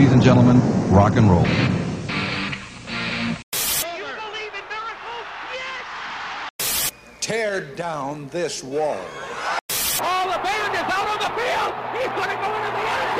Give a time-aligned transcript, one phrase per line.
[0.00, 1.44] Ladies and gentlemen, rock and roll.
[7.20, 8.96] Tear down this wall.
[10.00, 11.74] Oh, the band is out on the field.
[11.92, 13.12] He's going to go into the end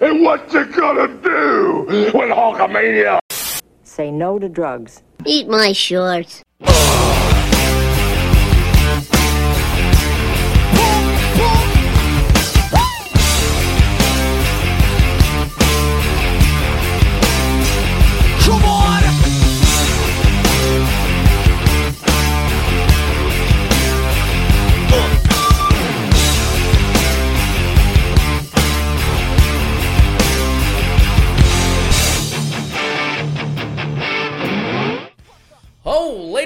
[0.00, 0.10] zone.
[0.10, 3.20] And what you gonna do with Hulkamania?
[3.84, 5.04] Say no to drugs.
[5.24, 6.42] Eat my shorts.
[6.62, 7.13] Oh.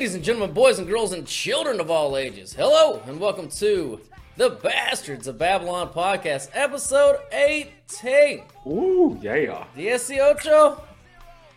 [0.08, 4.00] Ladies and gentlemen, boys and girls, and children of all ages, hello and welcome to
[4.38, 8.42] the Bastards of Babylon podcast, episode 18.
[8.66, 9.66] Ooh, yeah.
[9.76, 10.80] The SC8,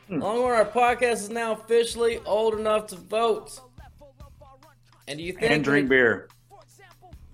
[0.09, 3.57] along with our podcast, is now officially old enough to vote.
[5.07, 6.27] And do you think And drink beer.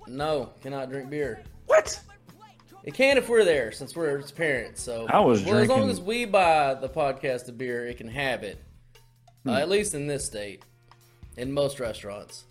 [0.05, 1.41] No, cannot drink beer.
[1.65, 1.99] What?
[2.83, 4.83] It can if we're there, since we're its parents.
[4.83, 8.07] So I was well, as long as we buy the podcast a beer, it can
[8.07, 8.63] have it.
[9.41, 9.49] Hmm.
[9.49, 10.63] Uh, at least in this state,
[11.37, 12.45] in most restaurants.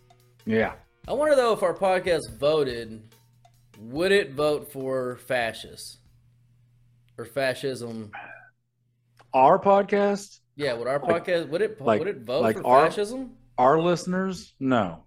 [0.45, 0.75] Yeah.
[1.09, 3.03] I wonder though if our podcast voted,
[3.79, 5.99] would it vote for fascists
[7.19, 8.11] or fascism?
[9.35, 12.67] Our podcast, Yeah, would our Like- podcast would it like- would it vote like for
[12.67, 13.37] our- fascism?
[13.59, 15.05] our listeners, no.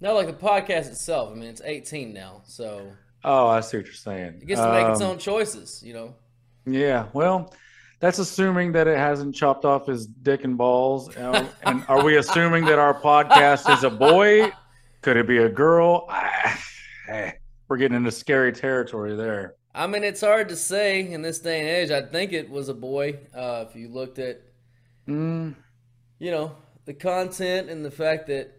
[0.00, 1.30] No, like the podcast itself.
[1.32, 2.92] I mean, it's 18 now, so
[3.24, 4.38] Oh, I see what you're saying.
[4.42, 5.82] it gets to make its Um, own choices.
[5.82, 6.14] You know.
[6.66, 7.52] Yeah, well,
[8.00, 11.14] that's assuming that it hasn't chopped off his dick and balls.
[11.16, 14.52] And are we assuming that our podcast is a boy?
[15.02, 16.08] Could it be a girl?
[17.68, 19.54] We're getting into scary territory there.
[19.74, 21.90] I mean, it's hard to say in this day and age.
[21.90, 23.18] I think it was a boy.
[23.34, 24.40] Uh, if you looked at,
[25.08, 25.54] Mm,
[26.18, 28.52] you know, the content and the fact that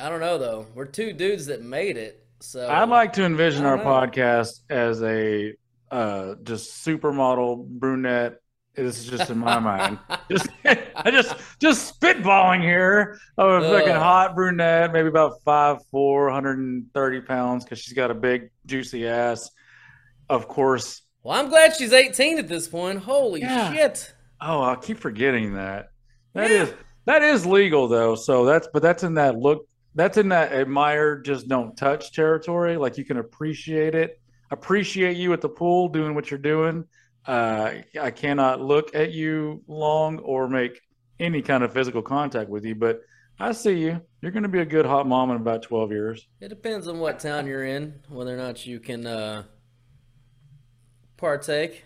[0.00, 0.66] I don't know though.
[0.74, 2.26] We're two dudes that made it.
[2.40, 3.84] So I'd like to envision our know.
[3.84, 5.54] podcast as a
[5.90, 8.40] uh, just supermodel brunette.
[8.78, 9.98] This is just in my mind.
[10.30, 16.24] Just, I just, just spitballing here of a fucking hot brunette, maybe about five, four,
[16.26, 19.50] 130 pounds, because she's got a big, juicy ass.
[20.28, 21.00] Of course.
[21.22, 22.98] Well, I'm glad she's 18 at this point.
[23.00, 23.72] Holy Yeah.
[23.72, 24.12] shit.
[24.40, 25.86] Oh, I keep forgetting that.
[26.34, 26.62] That Yeah.
[26.64, 26.74] is
[27.06, 28.14] that is legal though.
[28.14, 29.66] So that's but that's in that look.
[29.94, 32.76] That's in that admire, just don't touch territory.
[32.76, 36.84] Like you can appreciate it, appreciate you at the pool doing what you're doing.
[37.28, 40.80] Uh, I cannot look at you long or make
[41.20, 43.02] any kind of physical contact with you, but
[43.38, 44.00] I see you.
[44.22, 46.26] You're going to be a good hot mom in about 12 years.
[46.40, 49.42] It depends on what town you're in, whether or not you can uh,
[51.18, 51.84] partake.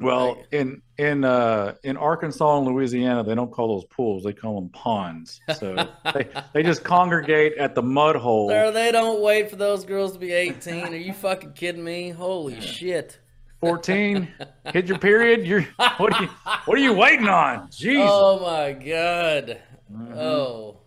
[0.00, 0.46] Well, Right.
[0.52, 4.70] in in uh, in Arkansas and Louisiana, they don't call those pools; they call them
[4.70, 5.40] ponds.
[5.56, 5.76] So
[6.12, 8.48] they, they just congregate at the mud hole.
[8.48, 10.84] Sir, they don't wait for those girls to be 18.
[10.86, 12.10] Are you fucking kidding me?
[12.10, 13.20] Holy shit.
[13.64, 14.28] 14
[14.72, 15.62] hit your period you're
[15.96, 16.28] what are you
[16.66, 19.60] what are you waiting on jesus Oh my god.
[19.92, 20.12] Mm-hmm.
[20.18, 20.80] Oh.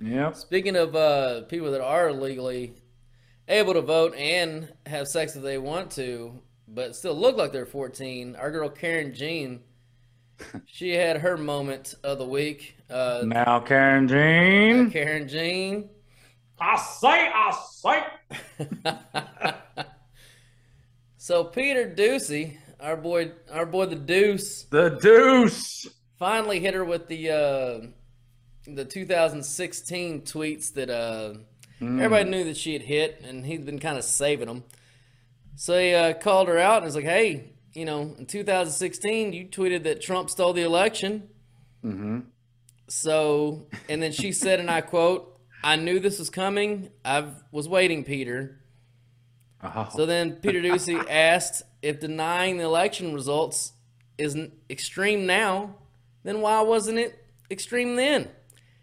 [0.00, 2.74] yeah Speaking of uh, people that are legally
[3.48, 7.66] able to vote and have sex if they want to, but still look like they're
[7.66, 9.60] 14, our girl Karen Jean,
[10.66, 12.76] she had her moment of the week.
[12.90, 15.88] Uh, now karen jean Karen Jean.
[16.60, 18.04] i say i say
[21.22, 25.86] So Peter Doocy, our boy, our boy the Deuce, the deuce
[26.18, 27.86] finally hit her with the uh,
[28.66, 31.34] the 2016 tweets that uh,
[31.80, 34.64] everybody knew that she had hit, and he'd been kind of saving them.
[35.54, 39.46] So he uh, called her out and was like, "Hey, you know, in 2016, you
[39.46, 41.28] tweeted that Trump stole the election."
[41.84, 42.18] Mm-hmm.
[42.88, 46.90] So, and then she said, and I quote, "I knew this was coming.
[47.04, 48.58] I was waiting, Peter."
[49.62, 53.72] Oh, So then Peter Doocy asked if denying the election results
[54.18, 54.36] is
[54.68, 55.76] extreme now,
[56.24, 58.28] then why wasn't it extreme then?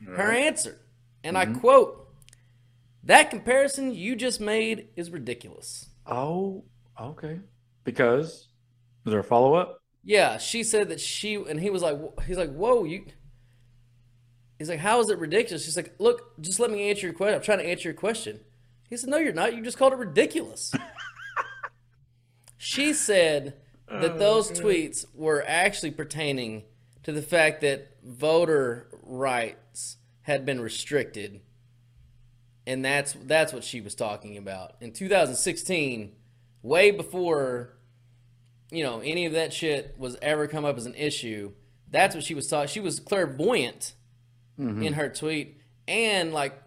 [0.06, 0.80] Her answer,
[1.25, 1.59] and I mm-hmm.
[1.59, 2.07] quote,
[3.03, 5.88] that comparison you just made is ridiculous.
[6.06, 6.63] oh
[7.00, 7.39] okay
[7.83, 8.48] because
[9.06, 12.53] is there a follow-up Yeah, she said that she, and he was like, he's like,
[12.53, 13.06] whoa, you.
[14.57, 15.65] He's like, how is it ridiculous?
[15.65, 17.36] She's like, look, just let me answer your question.
[17.36, 18.39] I'm trying to answer your question.
[18.89, 19.56] He said, no, you're not.
[19.56, 20.74] You just called it ridiculous.
[22.57, 23.56] she said
[23.88, 26.63] that those tweets were actually pertaining
[27.03, 31.41] to the fact that voter rights had been restricted.
[32.68, 34.75] And that's that's what she was talking about.
[34.81, 36.12] In 2016,
[36.62, 37.75] way before
[38.71, 41.51] you know, any of that shit was ever come up as an issue.
[41.89, 42.68] That's what she was talking.
[42.68, 43.94] She was clairvoyant
[44.59, 44.83] Mm-hmm.
[44.83, 45.57] in her tweet,
[45.88, 46.62] and like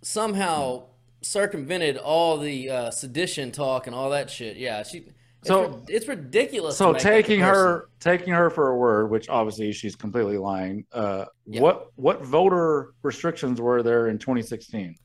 [0.00, 0.84] somehow
[1.22, 4.56] circumvented all the uh, sedition talk and all that shit.
[4.56, 5.06] Yeah, she.
[5.42, 6.76] It's So- ri- it's ridiculous.
[6.76, 10.84] So taking her taking her for a word, which obviously she's completely lying.
[10.92, 11.62] Uh, Yeah.
[11.62, 14.96] What what voter restrictions were there in 2016?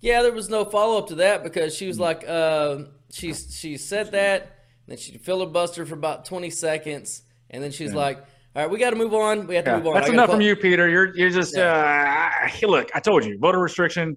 [0.00, 2.00] Yeah, there was no follow up to that because she was Mm.
[2.00, 2.78] like, uh,
[3.10, 8.18] she she said that, then she filibustered for about twenty seconds, and then she's like,
[8.54, 9.48] "All right, we got to move on.
[9.48, 10.88] We have to Yeah, move on." that's enough from you, Peter.
[10.88, 12.90] You're you're just uh, hey, look.
[12.94, 14.16] I told you, voter restriction,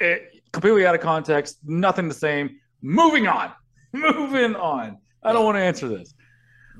[0.00, 2.58] it, completely out of context, nothing the same.
[2.82, 3.52] Moving on,
[3.92, 4.98] moving on.
[5.22, 6.14] I don't want to answer this.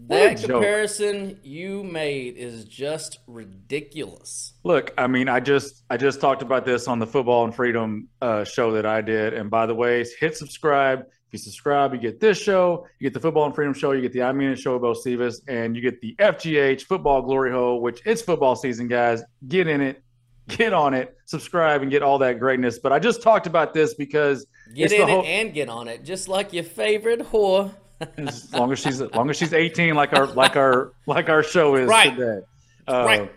[0.06, 4.54] What That comparison you made is just ridiculous.
[4.64, 8.08] Look, I mean, I just I just talked about this on the Football and Freedom
[8.22, 11.00] uh, show that I did, and by the way, hit subscribe.
[11.00, 14.00] If you subscribe, you get this show, you get the Football and Freedom show, you
[14.00, 17.52] get the I Mean It show about Stevens, and you get the FGH Football Glory
[17.52, 19.22] Hole, which it's football season, guys.
[19.46, 20.02] Get in it,
[20.56, 22.78] get on it, subscribe, and get all that greatness.
[22.78, 25.88] But I just talked about this because Get it's in the it and get on
[25.88, 27.72] it, just like your favorite whore.
[28.16, 31.42] as long as she's as long as she's 18, like our like our like our
[31.42, 32.16] show is Right.
[32.16, 32.40] today.
[32.88, 33.32] Uh, Right.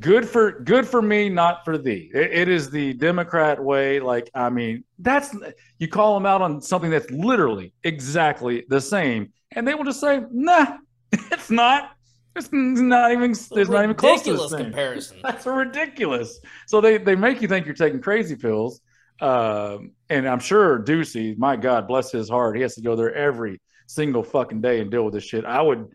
[0.00, 2.10] Good for good for me, not for thee.
[2.12, 4.00] It, it is the Democrat way.
[4.00, 5.34] Like I mean, that's
[5.78, 10.00] you call them out on something that's literally exactly the same, and they will just
[10.00, 10.78] say, "Nah,
[11.12, 11.95] it's not.
[12.36, 13.30] It's not even.
[13.32, 15.16] It's not even close to Ridiculous same." comparison.
[15.22, 16.38] That's ridiculous.
[16.66, 18.80] So they they make you think you're taking crazy pills.
[19.20, 23.14] Um, and I'm sure Doocy, my God, bless his heart, he has to go there
[23.14, 25.46] every single fucking day and deal with this shit.
[25.46, 25.88] I would,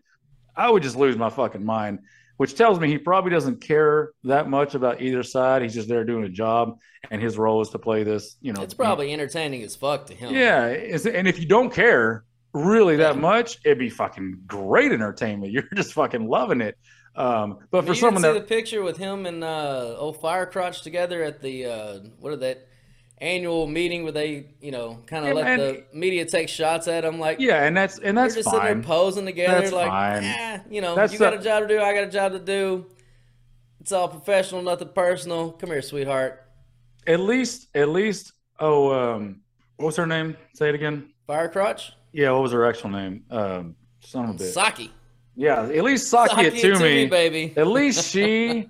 [0.56, 2.00] I would just lose my fucking mind.
[2.38, 5.62] Which tells me he probably doesn't care that much about either side.
[5.62, 6.78] He's just there doing a job,
[7.12, 8.36] and his role is to play this.
[8.40, 10.34] You know, It's probably entertaining as fuck to him.
[10.34, 10.66] yeah.
[10.66, 15.52] And if you don't care really that much, it'd be fucking great entertainment.
[15.52, 16.76] You're just fucking loving it.
[17.14, 20.82] Um, but for you someone see that the picture with him and uh, old Firecrotch
[20.82, 22.68] together at the uh, what are that
[23.18, 25.58] annual meeting where they you know kind of Yeah, let man.
[25.58, 28.80] the media take shots at him like yeah, and that's and that's just sitting fine.
[28.80, 30.24] there posing together That's like fine.
[30.24, 32.32] eh, you know That's you got the- a job to do I got a job
[32.32, 32.86] to do
[33.78, 36.42] it's all professional nothing personal come here sweetheart
[37.06, 38.32] At least, at least.
[38.58, 39.42] Oh, um,
[39.76, 40.36] what was her name?
[40.54, 41.10] Say it again.
[41.28, 43.24] Firecrotch Yeah, what was her actual name?
[43.30, 44.54] Um, son of a bitch.
[44.54, 44.90] Psaki
[45.34, 47.06] Yeah, at least Psaki it to me.
[47.06, 48.68] baby At least she.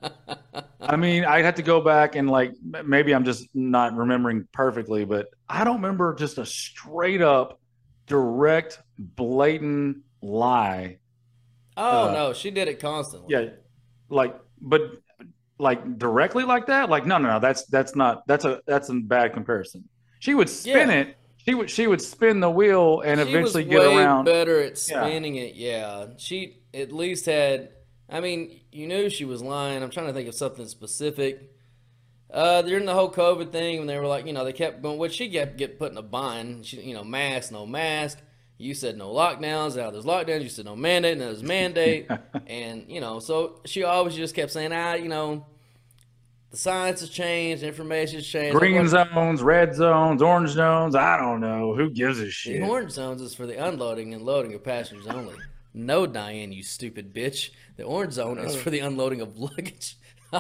[0.81, 2.53] I mean, I had to go back and like
[2.85, 7.61] maybe I'm just not remembering perfectly, but I don't remember just a straight up,
[8.07, 10.99] direct, blatant lie.
[11.77, 13.51] oh Uh, no she did it constantly Yeah,
[14.09, 14.83] like, but
[15.59, 16.91] like directly like that.
[16.91, 17.39] Like, no, no, no.
[17.41, 18.27] That's that's not.
[18.27, 19.89] That's a that's a bad comparison.
[20.19, 20.95] She would spin Yeah.
[21.01, 21.17] it.
[21.45, 24.25] She would she would spin the wheel and she eventually was get way around.
[24.25, 25.03] better at Yeah.
[25.07, 25.55] spinning it.
[25.55, 27.71] Yeah, she at least had.
[28.09, 29.83] I mean, you knew she was lying.
[29.83, 31.51] I'm trying to think of something specific.
[32.31, 34.99] Uh, during the whole COVID thing, when they were like, you know, they kept going.
[34.99, 36.65] What she kept get put in a bind.
[36.65, 38.19] She, you know, mask, no mask.
[38.59, 39.77] You said no lockdowns.
[39.77, 40.43] Now there's lockdowns.
[40.43, 41.19] You said no mandate.
[41.19, 42.09] Now there's mandate.
[42.47, 45.45] and you know, so she always just kept saying, ah, you know,
[46.53, 48.57] the science has changed, information has changed.
[48.57, 50.95] Green zones, red zones, orange zones.
[50.95, 51.75] I don't know.
[51.75, 52.53] Who gives a shit?
[52.55, 52.69] The shit?
[52.71, 55.35] orange zones is for the unloading and loading of passengers only.
[55.75, 57.51] No, Diane, you stupid bitch.
[57.77, 59.97] The orange zone is for the unloading of luggage.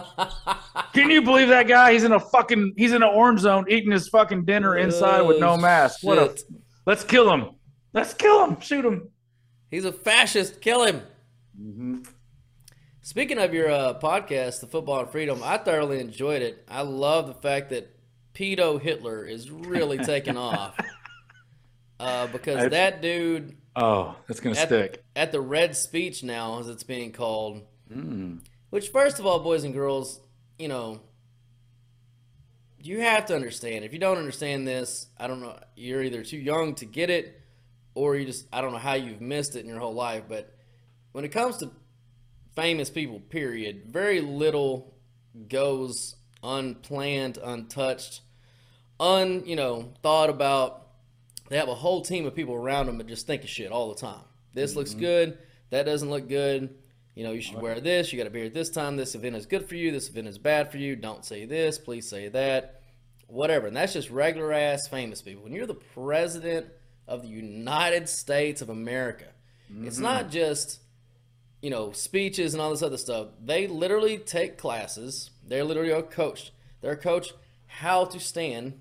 [0.92, 1.92] Can you believe that guy?
[1.92, 2.74] He's in a fucking.
[2.76, 6.00] He's in an orange zone eating his fucking dinner inside with no Oh, mask.
[6.02, 6.38] What a.
[6.86, 7.50] Let's kill him.
[7.94, 8.60] Let's kill him.
[8.60, 9.08] Shoot him.
[9.70, 10.60] He's a fascist.
[10.60, 11.02] Kill him.
[11.60, 12.02] Mm-hmm.
[13.12, 16.64] Speaking of your uh, podcast, The Football and Freedom, I thoroughly enjoyed it.
[16.66, 17.94] I love the fact that
[18.32, 20.74] Pedo Hitler is really taking off.
[22.00, 25.04] Uh, because It's- that dude Oh, that's gonna at, stick.
[25.14, 27.60] at the Red Speech now, as it's being called,
[27.92, 28.40] Mm.
[28.70, 30.18] Which, first of all, boys and girls,
[30.58, 31.02] you know,
[32.82, 33.84] you have to understand.
[33.84, 37.38] If you don't understand this, I don't know, you're either too young to get it,
[37.94, 40.22] or you just, I don't know how you've missed it in your whole life.
[40.26, 40.56] But
[41.12, 41.70] when it comes to
[42.54, 44.94] famous people, period, very little
[45.48, 48.20] goes unplanned, untouched,
[49.00, 50.86] un, you know, thought about.
[51.48, 53.90] They have a whole team of people around them that just think of shit all
[53.90, 54.24] the time.
[54.54, 55.00] This looks mm-hmm.
[55.00, 55.38] good.
[55.70, 56.74] That doesn't look good.
[57.14, 58.10] You know, you should wear this.
[58.10, 58.96] You got to be here at this time.
[58.96, 59.90] This event is good for you.
[59.90, 60.96] This event is bad for you.
[60.96, 61.78] Don't say this.
[61.78, 62.80] Please say that.
[63.26, 63.66] Whatever.
[63.66, 65.44] And that's just regular ass famous people.
[65.44, 66.66] When you're the president
[67.06, 69.26] of the United States of America,
[69.82, 70.32] it's not mm-hmm.
[70.32, 70.80] just,
[71.62, 73.28] you know, speeches and all this other stuff.
[73.42, 75.30] They literally take classes.
[75.46, 76.50] They're literally are coached.
[76.80, 77.32] They're coached
[77.66, 78.80] how to stand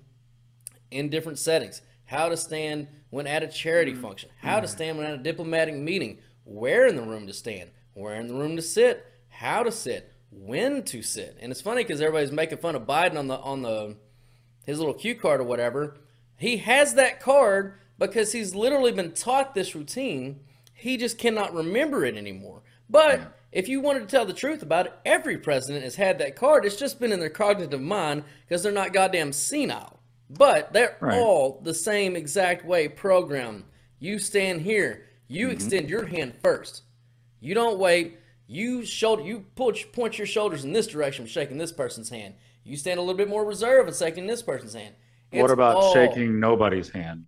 [0.90, 4.02] in different settings, how to stand when at a charity mm-hmm.
[4.02, 7.70] function, how to stand when at a diplomatic meeting, where in the room to stand,
[7.94, 11.36] where in the room to sit, how to sit, when to sit.
[11.40, 13.96] And it's funny because everybody's making fun of Biden on the on the
[14.66, 15.96] his little cue card or whatever.
[16.36, 20.40] He has that card because he's literally been taught this routine.
[20.74, 22.62] He just cannot remember it anymore.
[22.92, 26.36] But if you wanted to tell the truth about it, every president has had that
[26.36, 26.64] card.
[26.64, 29.98] It's just been in their cognitive mind because they're not goddamn senile.
[30.30, 31.18] But they're Right.
[31.18, 33.64] all the same exact way programmed.
[33.98, 35.06] You stand here.
[35.26, 35.54] You mm-hmm.
[35.54, 36.82] extend your hand first.
[37.40, 38.18] You don't wait.
[38.46, 39.22] You shoulder.
[39.22, 42.34] You push, point your shoulders in this direction, shaking this person's hand.
[42.64, 44.94] You stand a little bit more reserved and shaking this person's hand.
[45.32, 47.24] What about all- shaking nobody's hand?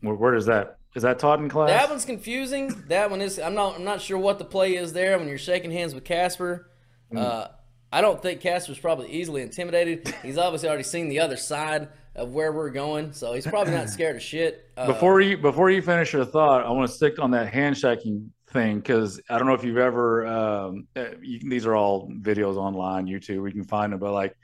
[0.00, 1.70] Where, where does that is that taught in class?
[1.70, 2.84] That one's confusing.
[2.88, 3.38] That one is.
[3.38, 3.76] I'm not.
[3.76, 6.70] I'm not sure what the play is there when you're shaking hands with Casper.
[7.12, 7.18] Mm.
[7.18, 7.48] Uh,
[7.90, 10.14] I don't think Casper's probably easily intimidated.
[10.22, 13.88] He's obviously already seen the other side of where we're going, so he's probably not
[13.90, 14.70] scared of shit.
[14.76, 18.32] Uh, before you before you finish your thought, I want to stick on that handshaking
[18.48, 20.26] thing because I don't know if you've ever.
[20.26, 23.42] Um, uh, you can, these are all videos online, YouTube.
[23.42, 24.36] We can find them, but like,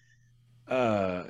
[0.66, 1.24] uh,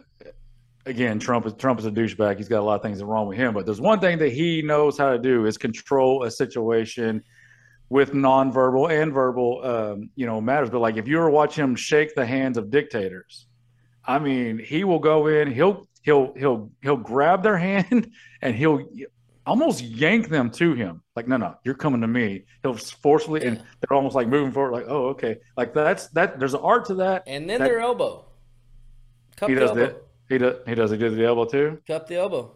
[0.89, 2.37] again, Trump is Trump is a douchebag.
[2.39, 4.31] He's got a lot of things that wrong with him, but there's one thing that
[4.31, 7.23] he knows how to do is control a situation
[7.91, 10.71] with nonverbal and verbal, um, you know, matters.
[10.71, 13.47] But like, if you were watch him shake the hands of dictators,
[14.05, 18.11] I mean, he will go in, he'll he'll he'll he'll grab their hand
[18.43, 18.87] and he'll
[19.47, 21.03] almost yank them to him.
[21.17, 22.45] Like, no, no, you're coming to me.
[22.63, 24.73] He'll forcefully, and they're almost like moving forward.
[24.73, 25.37] Like, oh, okay.
[25.57, 26.39] Like that's that.
[26.39, 27.25] There's an art to that.
[27.27, 28.25] and then that- their elbow.
[29.37, 29.87] Cup he does elbow.
[29.87, 30.08] that.
[30.29, 30.57] He does.
[30.67, 30.91] He does.
[30.91, 31.79] He does the elbow too.
[31.87, 32.55] Cup the elbow.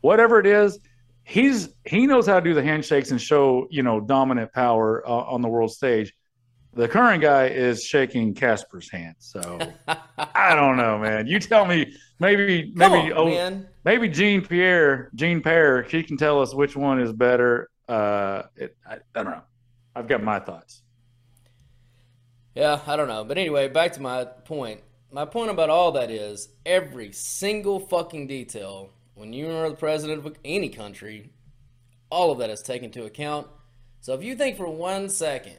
[0.00, 0.78] Whatever it is,
[1.24, 5.10] he's he knows how to do the handshakes and show you know dominant power uh,
[5.10, 6.12] on the world stage.
[6.74, 9.16] The current guy is shaking Casper's hand.
[9.18, 11.26] So I don't know, man.
[11.26, 11.94] You tell me.
[12.18, 16.98] Maybe maybe on, oh, maybe Jean Pierre, Jean Pierre, she can tell us which one
[16.98, 17.68] is better.
[17.86, 19.42] Uh, it, I, I don't know.
[19.94, 20.82] I've got my thoughts.
[22.54, 23.22] Yeah, I don't know.
[23.22, 24.80] But anyway, back to my point.
[25.10, 30.26] My point about all that is every single fucking detail, when you are the president
[30.26, 31.30] of any country,
[32.10, 33.46] all of that is taken into account.
[34.00, 35.58] So if you think for one second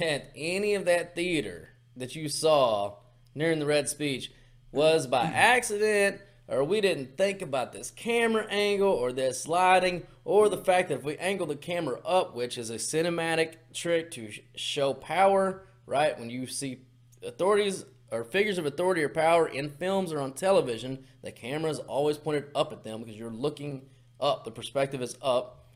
[0.00, 2.96] that any of that theater that you saw
[3.36, 4.32] during the red speech
[4.72, 10.48] was by accident, or we didn't think about this camera angle or this lighting, or
[10.48, 14.32] the fact that if we angle the camera up, which is a cinematic trick to
[14.56, 16.18] show power, right?
[16.18, 16.80] When you see
[17.22, 21.78] authorities or figures of authority or power in films or on television, the camera is
[21.78, 23.82] always pointed up at them because you're looking
[24.20, 24.44] up.
[24.44, 25.66] The perspective is up.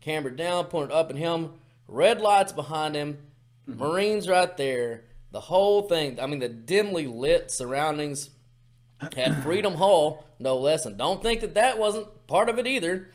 [0.00, 1.52] Camera down, pointed up at him.
[1.86, 3.18] Red lights behind him.
[3.68, 3.80] Mm-hmm.
[3.80, 5.04] Marines right there.
[5.30, 6.18] The whole thing.
[6.20, 8.30] I mean, the dimly lit surroundings
[9.14, 10.86] had Freedom Hall, no less.
[10.86, 13.10] And don't think that that wasn't part of it either.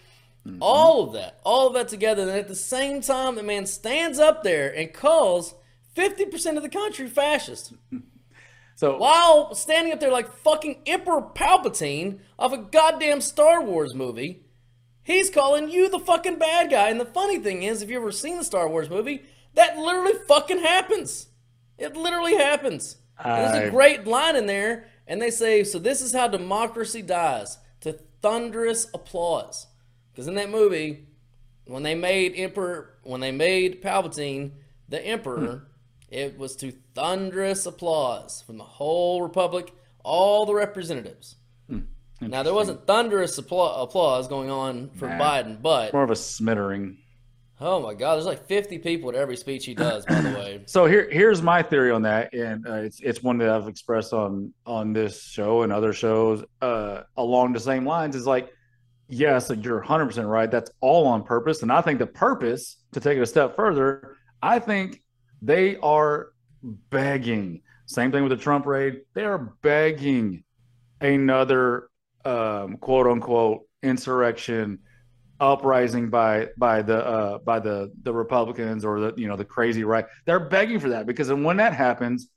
[0.46, 0.62] Mm-hmm.
[0.62, 2.24] All of that, all of that together.
[2.24, 5.56] And at the same time, the man stands up there and calls
[5.96, 7.74] 50% of the country fascist
[8.76, 14.42] So while standing up there like fucking Emperor Palpatine off a goddamn Star Wars movie.
[15.04, 16.90] He's calling you the fucking bad guy.
[16.90, 20.14] And the funny thing is, if you've ever seen the Star Wars movie, that literally
[20.28, 21.28] fucking happens.
[21.78, 22.98] It literally happens.
[23.24, 26.28] And There's I- a great line in there, and they say, So this is how
[26.28, 29.68] democracy dies to thunderous applause.
[30.12, 31.08] Because in that movie,
[31.66, 34.52] when they made Emperor, when they made Palpatine
[34.88, 35.08] the hmm.
[35.08, 35.68] Emperor,
[36.14, 39.72] it was to thunderous applause from the whole Republic,
[40.04, 41.36] all the representatives.
[42.22, 45.20] Now there wasn't thunderous applause going on for Nah.
[45.20, 46.98] Biden, but more of a smittering.
[47.60, 50.06] oh my God, there's like 50 people at every speech he does.
[50.06, 53.40] By the way, So here, here's my theory on that, and uh, it's it's one
[53.40, 58.16] that I've expressed on on this show and other shows uh, along the same lines.
[58.16, 58.48] Is like,
[59.10, 60.50] yes, you're 100 percent right.
[60.50, 64.16] That's all on purpose, and I think the purpose to take it a step further,
[64.42, 65.02] I think
[65.44, 66.30] they are
[66.64, 67.62] begging.
[67.86, 69.02] Same thing with the Trump raid.
[69.14, 70.44] They are begging
[71.02, 71.90] another
[72.24, 74.80] um, quote unquote insurrection
[75.40, 79.84] uprising by by the uh, by the the Republicans or the you know the crazy
[79.84, 80.06] right.
[80.26, 82.30] They're begging for that because when that happens,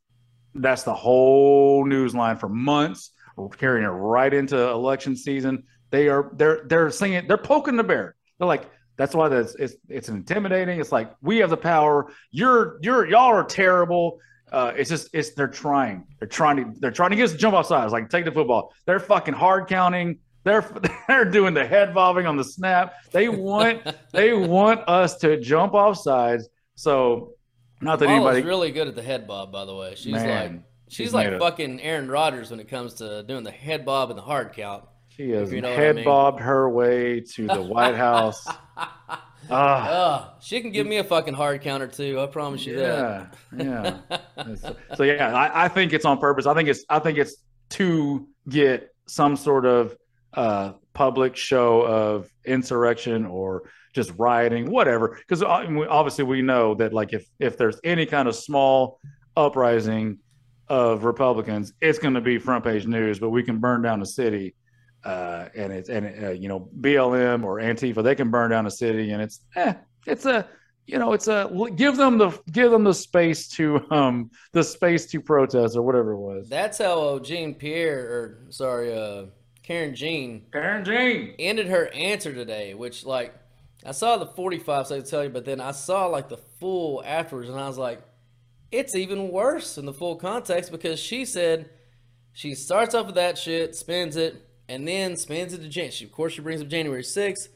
[0.54, 3.12] that's the whole news line for months,
[3.58, 5.62] carrying it right into election season.
[5.90, 8.16] They are they're they're singing they're poking the bear.
[8.38, 10.80] They're like that's why that's it's it's intimidating.
[10.80, 12.10] It's like we have the power.
[12.30, 14.18] You're you're y'all are terrible.
[14.50, 16.06] Uh, it's just it's they're trying.
[16.18, 17.92] They're trying to they're trying to get us to jump off sides.
[17.92, 18.72] Like take the football.
[18.86, 20.18] They're fucking hard counting.
[20.44, 20.64] They're
[21.08, 22.94] they're doing the head bobbing on the snap.
[23.12, 26.48] They want they want us to jump off sides.
[26.74, 27.32] So
[27.80, 29.52] not that Kamala's anybody really good at the head bob.
[29.52, 32.94] By the way, she's Man, like she's, she's like fucking Aaron Rodgers when it comes
[32.94, 34.84] to doing the head bob and the hard count.
[35.16, 36.04] She has you know what I head mean.
[36.04, 38.46] bobbed her way to the White House.
[39.48, 42.18] Ah, Uh, she can give me a fucking hard counter too.
[42.20, 43.32] I promise you that.
[43.56, 43.96] yeah,
[44.36, 44.54] yeah.
[44.56, 46.46] so, so, yeah, I, I think it's on purpose.
[46.46, 47.36] I think it's I think it's
[47.70, 49.96] to get some sort of
[50.34, 55.16] uh, public show of insurrection or just rioting, whatever.
[55.16, 58.98] Because obviously we know that like if if there's any kind of small
[59.36, 60.18] uprising
[60.66, 63.20] of Republicans, it's going to be front page news.
[63.20, 64.56] But we can burn down the city
[65.06, 68.70] uh, and it's and uh, you know BLM or Antifa, they can burn down a
[68.70, 70.48] city, and it's eh, it's a
[70.86, 75.06] you know it's a give them the give them the space to um the space
[75.06, 76.48] to protest or whatever it was.
[76.48, 79.26] That's how uh, Jean Pierre, or sorry, uh,
[79.62, 81.36] Karen Jean Karen Jean.
[81.38, 83.32] ended her answer today, which like
[83.84, 87.48] I saw the 45 seconds tell you, but then I saw like the full afterwards,
[87.48, 88.02] and I was like,
[88.72, 91.70] it's even worse in the full context because she said
[92.32, 95.90] she starts off with that shit, spins it, and then spins it to Jan.
[95.90, 97.48] She, of course, she brings up January 6th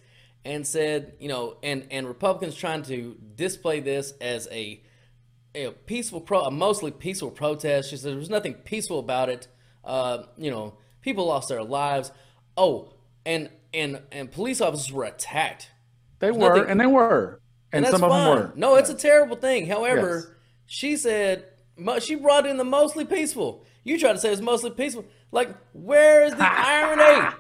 [0.45, 4.83] and said, you know, and and Republicans trying to display this as a
[5.55, 7.91] a peaceful pro, a mostly peaceful protest.
[7.91, 9.49] She said there was nothing peaceful about it.
[9.85, 12.13] Uh, you know, people lost their lives.
[12.57, 12.95] Oh,
[13.27, 15.71] and and and police officers were attacked.
[16.21, 17.41] They were, nothing- and they were,
[17.73, 18.53] and, that's some of them were.
[18.55, 19.67] No, it's a terrible thing.
[19.67, 20.37] However, Yes.
[20.67, 21.47] she said
[22.01, 23.65] she brought in the mostly peaceful.
[23.85, 25.05] You tried to say it's mostly peaceful.
[25.33, 27.35] Like, where is the irony?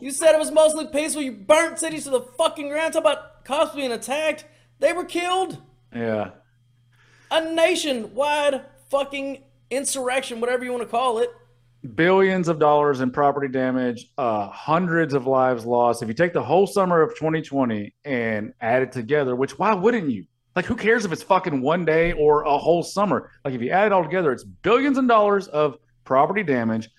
[0.00, 1.22] You said it was mostly peaceful.
[1.22, 2.92] You burnt cities to the fucking ground.
[2.94, 4.44] Talk about cops being attacked.
[4.78, 5.58] They were killed.
[5.94, 6.30] yeah.
[7.30, 11.30] A nationwide fucking insurrection, whatever you want to call it.
[11.94, 16.02] billions of dollars in property damage, uh, hundreds of lives lost.
[16.02, 20.10] If you take the whole summer of 2020 and add it together, which why wouldn't
[20.10, 20.26] you?
[20.54, 23.30] Like, who cares if it's fucking one day or a whole summer?
[23.44, 26.90] Like, if you add it all together, it's billions of dollars of property damage.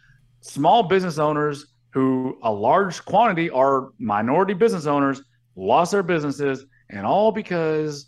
[0.42, 5.22] Small business owners, who a large quantity are minority business owners,
[5.56, 8.08] lost their businesses, and all because,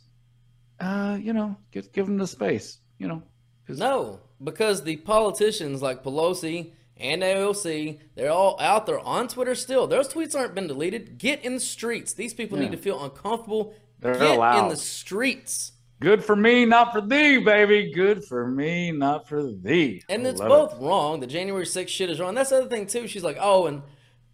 [0.80, 3.22] uh, you know, give, give them the space, you know.
[3.68, 9.86] No, because the politicians like Pelosi and AOC, they're all out there on Twitter still.
[9.86, 11.18] Those tweets aren't been deleted.
[11.18, 12.14] Get in the streets.
[12.14, 13.76] These people need to feel uncomfortable.
[14.00, 14.70] They're Get in allowed.
[14.70, 15.72] the streets.
[16.02, 17.92] Good for me, not for thee, baby.
[17.94, 20.04] Good for me, not for thee.
[20.10, 20.82] And I it's both it.
[20.82, 21.20] wrong.
[21.22, 22.36] The January 6th shit is wrong.
[22.36, 23.08] That's the other thing too.
[23.08, 23.82] She's like, oh, and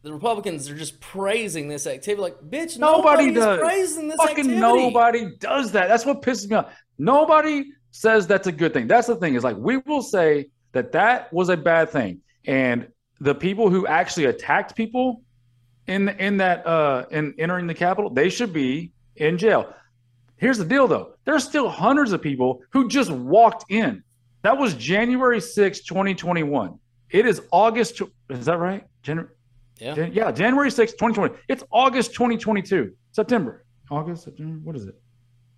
[0.01, 2.21] the Republicans are just praising this activity.
[2.21, 3.59] Like, bitch, Nobody, nobody, does.
[3.59, 4.59] praising this Fucking activity.
[4.59, 5.87] nobody does that.
[5.87, 6.73] That's what pisses me off.
[6.97, 8.87] Nobody says that's a good thing.
[8.87, 9.35] That's the thing.
[9.35, 12.87] Is like we will say that that was a bad thing, and
[13.19, 15.21] the people who actually attacked people
[15.87, 19.73] in in that uh in entering the Capitol, they should be in jail.
[20.37, 21.13] Here's the deal, though.
[21.25, 24.03] There's still hundreds of people who just walked in.
[24.41, 26.79] That was January 6, 2021.
[27.11, 28.01] It is August.
[28.29, 28.85] Is that right?
[29.03, 29.29] January.
[29.77, 29.93] Yeah.
[29.95, 31.35] Jan- yeah, January 6th, 2020.
[31.47, 32.93] It's August 2022.
[33.11, 33.65] September.
[33.89, 34.59] August, September.
[34.63, 34.95] What is it?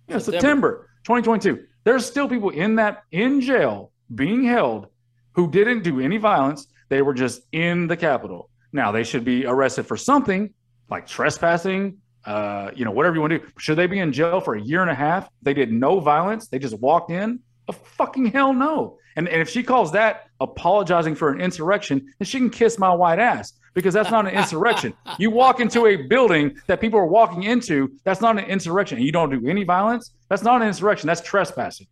[0.08, 0.32] Yeah, September.
[0.40, 1.66] September, 2022.
[1.84, 4.88] There's still people in that in jail being held
[5.32, 6.66] who didn't do any violence.
[6.88, 8.50] They were just in the Capitol.
[8.72, 10.52] Now they should be arrested for something
[10.90, 13.46] like trespassing, uh, you know, whatever you want to do.
[13.58, 15.28] Should they be in jail for a year and a half?
[15.42, 16.48] They did no violence.
[16.48, 17.40] They just walked in.
[17.68, 18.98] A fucking hell no.
[19.16, 22.92] And, and if she calls that apologizing for an insurrection, then she can kiss my
[22.92, 24.94] white ass because that's not an insurrection.
[25.18, 29.00] you walk into a building that people are walking into, that's not an insurrection.
[29.00, 31.06] You don't do any violence, that's not an insurrection.
[31.06, 31.86] That's trespassing.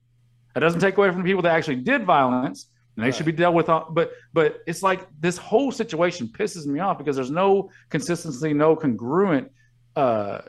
[0.54, 3.32] That doesn't take away from the people that actually did violence, and they should be
[3.32, 3.66] dealt with.
[3.66, 8.76] But but it's like this whole situation pisses me off because there's no consistency, no
[8.76, 9.50] congruent,
[9.96, 10.40] uh,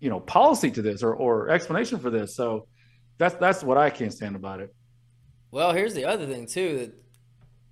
[0.00, 2.34] you know, policy to this or, or explanation for this.
[2.34, 2.66] So
[3.18, 4.74] that's that's what I can't stand about it.
[5.50, 6.92] Well, here's the other thing too that,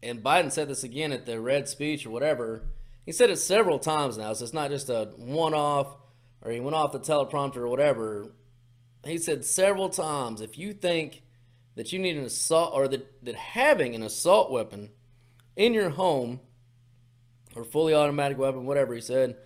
[0.02, 2.64] and Biden said this again at the red speech or whatever.
[3.04, 5.96] He said it several times now, so it's not just a one-off
[6.42, 8.32] or he went off the teleprompter or whatever.
[9.04, 11.22] He said several times, if you think
[11.74, 14.90] that you need an assault or that, that having an assault weapon
[15.56, 16.40] in your home
[17.54, 19.36] or fully automatic weapon, whatever he said,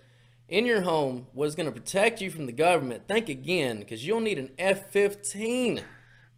[0.47, 4.19] in your home was going to protect you from the government, think again because you'll
[4.19, 5.81] need an F 15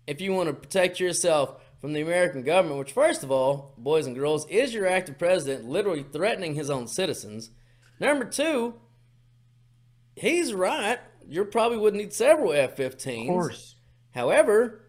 [0.07, 4.05] if you want to protect yourself from the American government, which, first of all, boys
[4.05, 7.51] and girls, is your active president literally threatening his own citizens.
[7.99, 8.75] Number two,
[10.15, 10.99] he's right.
[11.27, 13.21] You probably would need several F 15s.
[13.21, 13.75] Of course.
[14.15, 14.81] However,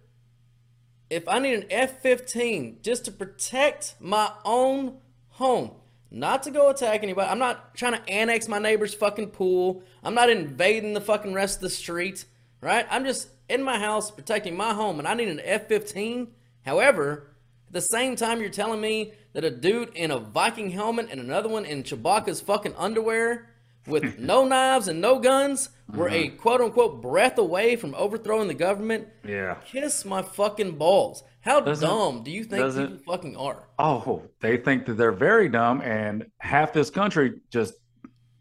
[1.10, 5.72] if I need an F 15 just to protect my own home,
[6.10, 10.14] not to go attack anybody, I'm not trying to annex my neighbor's fucking pool, I'm
[10.14, 12.24] not invading the fucking rest of the street,
[12.60, 12.86] right?
[12.90, 16.28] I'm just in my house protecting my home and I need an F 15.
[16.64, 17.26] However,
[17.68, 21.20] At the same time, you're telling me that a dude in a Viking helmet and
[21.20, 23.48] another one in Chewbacca's fucking underwear
[23.86, 26.36] with no knives and no guns were a Mm-hmm.
[26.36, 29.08] quote unquote breath away from overthrowing the government.
[29.26, 29.54] Yeah.
[29.64, 31.22] Kiss my fucking balls.
[31.42, 33.68] How Doesn't- dumb do you think people fucking are?
[33.78, 37.74] Oh, they think that they're very dumb, and half this country just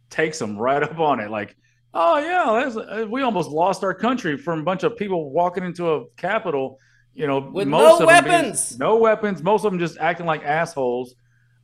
[0.10, 1.30] takes them right up on it.
[1.32, 1.56] Like,
[1.94, 5.64] oh yeah, that's, uh, we almost lost our country from a bunch of people walking
[5.64, 6.78] into a capitol.
[7.14, 8.80] You know, With most no of them being- weapons!
[8.80, 9.42] no weapons.
[9.44, 11.16] Most of them just acting like assholes.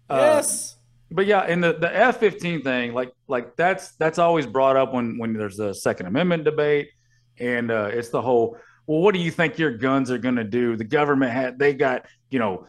[0.10, 0.78] Uh, yes.
[1.12, 4.94] but yeah, and the the F fifteen thing, like like that's that's always brought up
[4.94, 6.90] when when there's a Second Amendment debate,
[7.40, 8.58] and uh, it's the whole.
[8.88, 10.76] Well, what do you think your guns are going to do?
[10.76, 12.68] The government had they got you know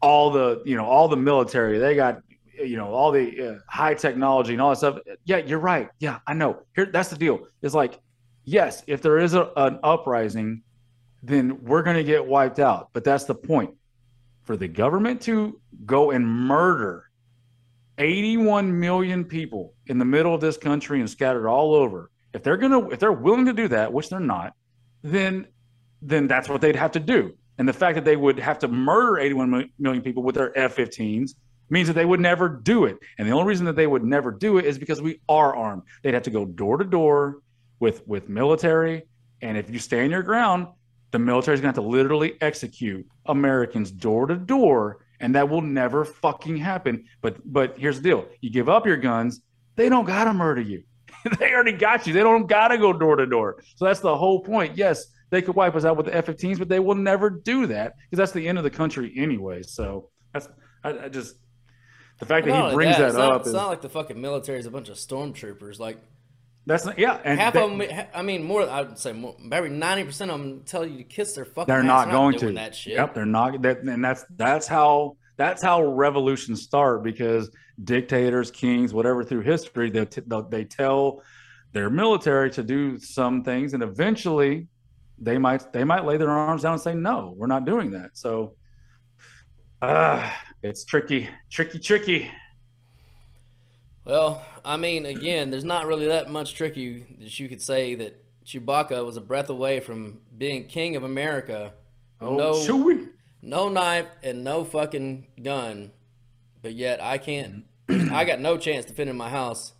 [0.00, 2.22] all the you know all the military, they got
[2.58, 4.98] you know all the uh, high technology and all that stuff.
[5.24, 5.88] Yeah, you're right.
[5.98, 6.62] Yeah, I know.
[6.74, 7.40] Here, that's the deal.
[7.62, 8.00] It's like
[8.44, 10.62] yes, if there is a, an uprising,
[11.22, 12.90] then we're going to get wiped out.
[12.92, 13.74] But that's the point.
[14.44, 17.10] For the government to go and murder
[17.98, 22.10] 81 million people in the middle of this country and scattered all over.
[22.32, 24.54] If they're gonna, if they're willing to do that, which they're not,
[25.02, 25.46] then
[26.02, 27.34] then that's what they'd have to do.
[27.58, 31.34] And the fact that they would have to murder 81 million people with their F-15s
[31.68, 32.96] means that they would never do it.
[33.18, 35.82] And the only reason that they would never do it is because we are armed.
[36.02, 37.42] They'd have to go door to door
[37.78, 39.06] with with military,
[39.40, 40.68] and if you stand your ground,
[41.12, 45.48] the military is going to have to literally execute Americans door to door, and that
[45.48, 47.04] will never fucking happen.
[47.22, 49.40] But but here's the deal: you give up your guns,
[49.76, 50.82] they don't gotta murder you.
[51.38, 52.12] they already got you.
[52.12, 53.62] They don't gotta go door to door.
[53.76, 54.76] So that's the whole point.
[54.76, 57.94] Yes, they could wipe us out with the F-15s, but they will never do that
[58.04, 59.62] because that's the end of the country anyway.
[59.62, 60.48] So that's
[60.82, 61.36] I, I just
[62.18, 63.88] the fact that he brings that, that, it's not, up it's is not like the
[63.88, 65.78] fucking military is a bunch of stormtroopers.
[65.78, 65.98] Like
[66.66, 68.68] that's not, yeah, and half of them, I mean, more.
[68.68, 71.72] I'd say more, maybe ninety percent of them tell you to kiss their fucking.
[71.72, 72.94] they're not going to that shit.
[72.94, 73.62] Yep, they're not.
[73.62, 77.50] That, and that's that's how that's how revolutions start because
[77.82, 81.22] dictators, kings, whatever through history, they t- they'll- tell
[81.72, 84.66] their military to do some things, and eventually
[85.18, 88.10] they might they might lay their arms down and say no, we're not doing that.
[88.12, 88.54] So,
[89.80, 90.30] uh,
[90.62, 92.30] it's tricky, tricky, tricky.
[94.04, 98.22] Well, I mean, again, there's not really that much tricky that you could say that
[98.44, 101.72] Chewbacca was a breath away from being king of America.
[102.20, 103.08] Oh, no, Chewie.
[103.42, 105.90] No knife and no fucking gun,
[106.62, 107.64] but yet I can't.
[107.88, 109.72] I got no chance defending my house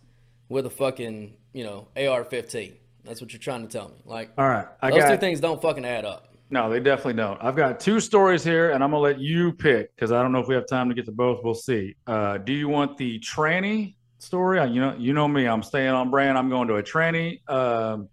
[0.49, 2.73] with a fucking you know AR-15.
[3.03, 3.95] That's what you're trying to tell me.
[4.05, 6.27] Like All right, I those got two things don't fucking add up.
[6.49, 7.41] No, they definitely don't.
[7.41, 10.39] I've got two stories here, and I'm gonna let you pick because I don't know
[10.39, 11.43] if we have time to get to both.
[11.43, 11.95] We'll see.
[12.05, 14.59] Uh, do you want the tranny story?
[14.69, 15.47] You know, you know me.
[15.47, 16.37] I'm staying on brand.
[16.37, 17.47] I'm going to a tranny.
[17.49, 18.09] Um,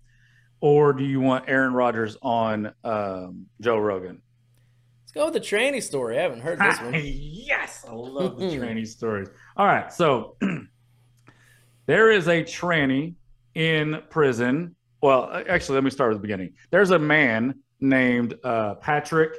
[0.61, 4.23] or do you want Aaron Rodgers on um, Joe Rogan?
[5.09, 6.19] Let's go with the tranny story.
[6.19, 6.93] I haven't heard this one.
[7.03, 9.29] yes, I love the tranny stories.
[9.57, 10.37] All right, so
[11.87, 13.15] there is a tranny
[13.55, 14.77] in prison.
[15.01, 16.53] Well, actually, let me start with the beginning.
[16.71, 19.35] There's a man named uh, Patrick.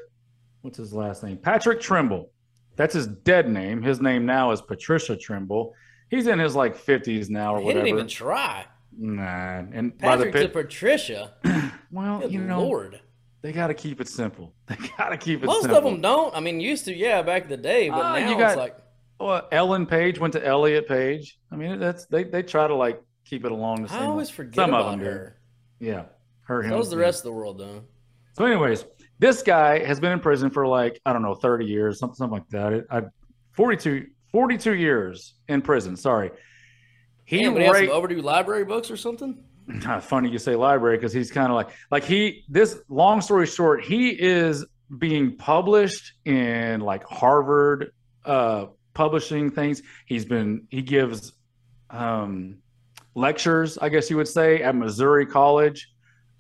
[0.62, 1.38] What's his last name?
[1.38, 2.32] Patrick Trimble.
[2.76, 3.84] That's his dead name.
[3.84, 5.76] His name now is Patricia Trimble.
[6.10, 7.86] He's in his like 50s now or He whatever.
[7.86, 8.66] didn't even try.
[8.98, 11.34] Nah, and by the Patrick to Patricia.
[11.92, 13.02] well, Good you know, lord.
[13.42, 14.54] They got to keep it simple.
[14.68, 15.54] They got to keep it simple.
[15.54, 15.78] Most simple.
[15.78, 16.36] of them don't.
[16.36, 18.58] I mean, used to, yeah, back in the day, but Ah, now you got- it's
[18.58, 18.78] like,
[19.20, 21.40] Well, Ellen Page went to Elliot Page.
[21.52, 24.02] I mean, that's they they try to like keep it along the same.
[24.02, 25.06] I always forget Some of about them do.
[25.06, 25.40] her.
[25.80, 26.04] Yeah,
[26.44, 26.62] her.
[26.64, 27.84] him, So's the rest of the world, though.
[28.34, 28.86] So, anyways,
[29.20, 32.40] this guy has been in prison for like I don't know, thirty years, something something
[32.40, 32.74] like that.
[32.74, 33.02] It, I,
[33.54, 35.96] 42, 42 years in prison.
[35.98, 36.32] Sorry.
[37.26, 37.94] He Damn, but he has some raped.
[37.94, 39.38] overdue library books or something?
[40.02, 43.84] Funny you say library because he's kind of like like he this long story short
[43.84, 44.66] he is
[44.98, 47.92] being published in like harvard
[48.26, 49.82] uh publishing things.
[50.08, 51.34] He's been he gives
[51.90, 52.58] um
[53.16, 55.90] lectures i guess you would say at missouri college.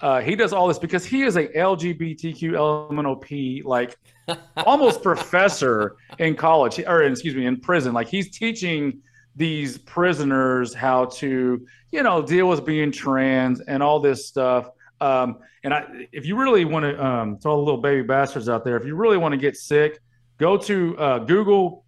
[0.01, 3.97] Uh he does all this because he is a lgbtq lmnop like
[4.57, 7.93] almost professor in college or excuse me in prison.
[7.93, 9.01] Like he's teaching
[9.39, 14.69] these prisoners how to you know deal with being trans and all this stuff.
[15.01, 18.49] Um, and I, if you really want to um, to all the little baby bastards
[18.49, 19.99] out there if you really want to get sick
[20.37, 21.85] go to uh, google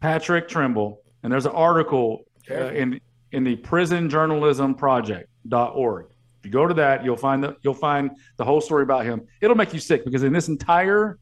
[0.00, 3.00] patrick trimble and there's an article uh, in
[3.32, 6.06] in the prison journalism project.org
[6.38, 9.26] if you go to that you'll find the you'll find the whole story about him.
[9.40, 11.18] It'll make you sick because in this entire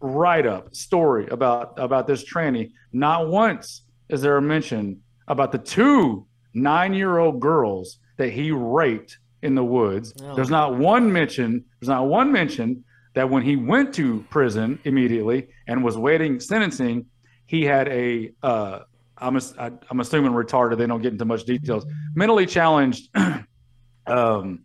[0.00, 6.26] write-up story about about this tranny not once is there a mention about the two
[6.54, 10.34] nine-year-old girls that he raped in the woods Oh.
[10.34, 15.48] there's not one mention there's not one mention that when he went to prison immediately
[15.66, 17.06] and was waiting sentencing,
[17.46, 18.80] he had a uh,
[19.16, 20.78] I'm I, I'm assuming retarded.
[20.78, 21.84] They don't get into much details.
[22.14, 23.08] Mentally challenged
[24.06, 24.60] um,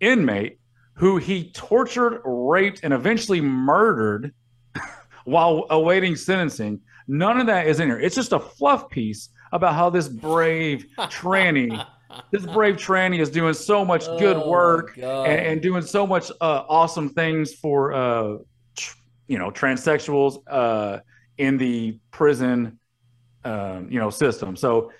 [0.00, 0.58] inmate
[0.94, 4.34] who he tortured, raped, and eventually murdered
[5.24, 6.80] while awaiting sentencing.
[7.06, 7.98] None of that is in here.
[7.98, 11.84] It's just a fluff piece about how this brave tranny,
[12.30, 16.30] this brave tranny is doing so much good Oh, work and, and doing so much
[16.40, 18.38] uh, awesome things for, uh,
[18.76, 18.96] tr-
[19.28, 21.00] you know, transsexuals uh,
[21.38, 22.78] in the prison,
[23.44, 24.56] um, you know, system.
[24.56, 24.90] So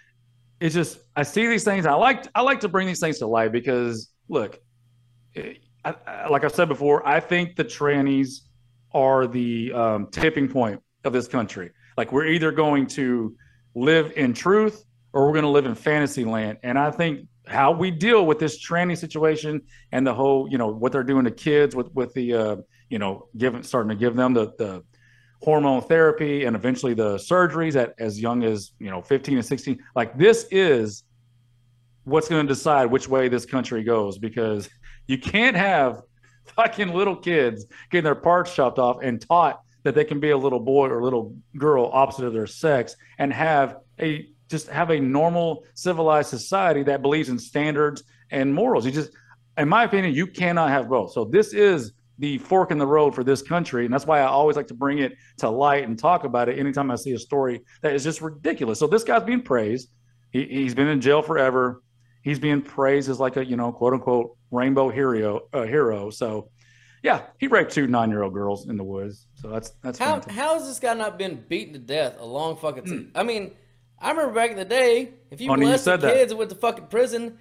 [0.60, 1.86] it's just I see these things.
[1.86, 4.58] I like I like to bring these things to light because look,
[5.36, 8.40] I, I, like I've said before, I think the trannies
[8.92, 11.70] are the um, tipping point of this country.
[11.96, 13.36] Like we're either going to
[13.74, 16.58] live in truth or we're going to live in fantasy land.
[16.62, 20.68] And I think how we deal with this tranny situation and the whole, you know,
[20.68, 22.56] what they're doing to kids with with the, uh,
[22.88, 24.82] you know, giving starting to give them the the
[25.44, 29.78] hormone therapy and eventually the surgeries at as young as you know 15 and 16
[29.94, 31.04] like this is
[32.04, 34.70] what's going to decide which way this country goes because
[35.06, 36.00] you can't have
[36.56, 40.36] fucking little kids getting their parts chopped off and taught that they can be a
[40.36, 44.98] little boy or little girl opposite of their sex and have a just have a
[44.98, 48.84] normal civilized society that believes in standards and morals.
[48.84, 49.10] You just
[49.56, 51.12] in my opinion you cannot have both.
[51.12, 54.26] So this is the fork in the road for this country and that's why i
[54.26, 57.18] always like to bring it to light and talk about it anytime i see a
[57.18, 58.78] story that is just ridiculous.
[58.78, 59.88] So this guy's being praised.
[60.30, 61.82] He, he's been in jail forever.
[62.22, 66.10] He's being praised as like a you know quote unquote rainbow hero uh, hero.
[66.10, 66.50] So
[67.04, 70.20] yeah he raped two nine year old girls in the woods so that's that's How
[70.28, 73.10] how has this guy not been beaten to death a long fucking time?
[73.14, 73.52] I mean,
[74.00, 75.52] I remember back in the day, if you Hmm.
[75.52, 76.14] Funny molested that.
[76.14, 77.38] kids and went to fucking prison,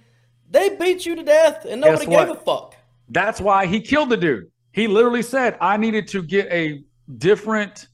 [0.50, 2.76] they beat you to death and nobody gave a fuck.
[3.08, 4.50] That's why he killed the dude.
[4.72, 6.82] He literally said, I needed to get a
[7.18, 7.88] different,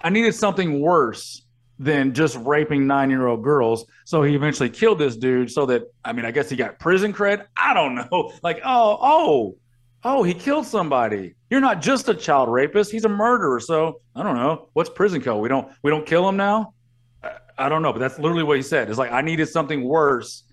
[0.00, 1.42] I needed something worse
[1.78, 3.86] than just raping nine year old girls.
[4.04, 7.12] So he eventually killed this dude so that, I mean, I guess he got prison
[7.12, 7.46] cred.
[7.56, 8.32] I don't know.
[8.42, 9.56] Like, oh, oh,
[10.04, 11.34] oh, he killed somebody.
[11.50, 12.90] You're not just a child rapist.
[12.90, 13.60] He's a murderer.
[13.60, 14.68] So I don't know.
[14.72, 15.42] What's prison code?
[15.42, 16.74] We don't, we don't kill him now.
[17.22, 18.88] I, I don't know, but that's literally what he said.
[18.88, 20.44] It's like, I needed something worse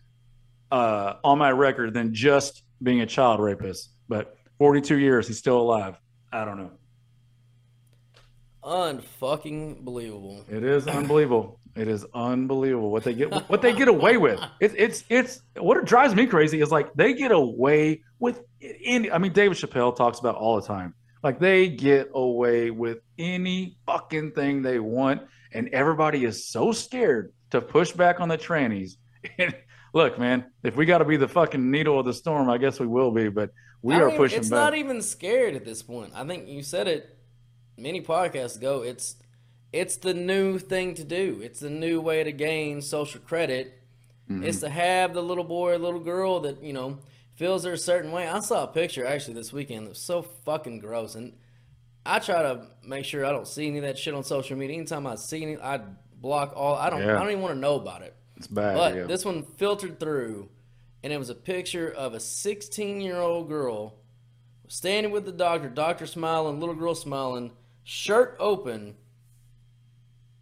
[0.72, 3.92] uh, on my record than just being a child rapist.
[4.10, 5.96] But 42 years, he's still alive.
[6.32, 6.72] I don't know.
[8.64, 10.44] Unfucking believable.
[10.50, 11.60] It is unbelievable.
[11.78, 14.40] It is unbelievable what they get what they get away with.
[14.60, 18.42] It's it's it's what drives me crazy is like they get away with
[18.84, 19.12] any.
[19.12, 20.96] I mean, David Chappelle talks about it all the time.
[21.24, 27.34] Like they get away with any fucking thing they want, and everybody is so scared
[27.52, 28.94] to push back on the trannies.
[29.38, 29.54] And
[29.94, 32.80] look, man, if we got to be the fucking needle of the storm, I guess
[32.80, 33.28] we will be.
[33.30, 33.50] But
[33.82, 34.58] we I are mean, pushing It's back.
[34.58, 36.14] not even scared at this point.
[36.16, 37.18] I think you said it
[37.78, 38.84] many podcasts ago.
[38.84, 39.16] It's
[39.74, 41.40] it's the new thing to do.
[41.44, 43.82] It's the new way to gain social credit.
[44.30, 44.44] Mm-hmm.
[44.44, 47.00] It's to have the little boy or little girl that you know
[47.36, 48.28] feels they're a certain way.
[48.28, 51.34] I saw a picture actually this weekend that was so fucking gross, and
[52.06, 54.78] I try to make sure I don't see any of that shit on social media.
[54.78, 55.82] Anytime I see any, I
[56.22, 56.76] block all.
[56.76, 57.02] I don't.
[57.02, 57.16] Yeah.
[57.16, 58.16] I don't even want to know about it.
[58.36, 58.76] it's bad.
[58.76, 59.04] But yeah.
[59.04, 60.50] this one filtered through,
[61.04, 63.96] and it was a picture of a 16 year old girl
[64.68, 67.52] standing with the doctor, doctor smiling, little girl smiling,
[67.84, 68.96] shirt open,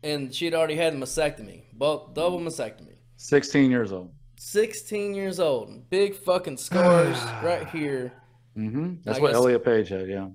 [0.03, 2.93] and she had already had a mastectomy, both double mastectomy.
[3.17, 4.11] 16 years old.
[4.37, 8.13] 16 years old, big fucking scars right here.
[8.57, 8.95] Mm-hmm.
[9.03, 10.07] That's I what guess- Elliot Page had.
[10.09, 10.27] Yeah.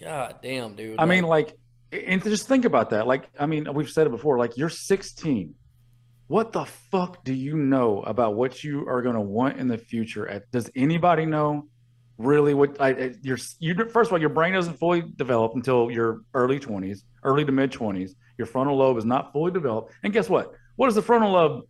[0.00, 0.98] God damn, dude.
[0.98, 1.56] I mean, like,
[1.92, 3.06] and just think about that.
[3.06, 4.38] Like, I mean, we've said it before.
[4.38, 5.54] Like, you're 16.
[6.28, 9.76] What the fuck do you know about what you are going to want in the
[9.76, 10.26] future?
[10.26, 11.68] At does anybody know
[12.16, 12.80] really what?
[12.80, 16.58] I, I- you're you first of all, your brain doesn't fully develop until your early
[16.58, 18.12] 20s, early to mid 20s.
[18.42, 20.52] Your frontal lobe is not fully developed, and guess what?
[20.74, 21.62] What does the frontal lobe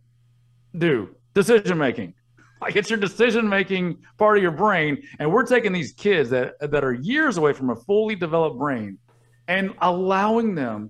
[0.75, 1.15] do?
[1.35, 2.15] Decision making.
[2.61, 6.53] Like it's your decision making part of your brain, and we're taking these kids that
[6.61, 8.97] that are years away from a fully developed brain,
[9.49, 10.89] and allowing them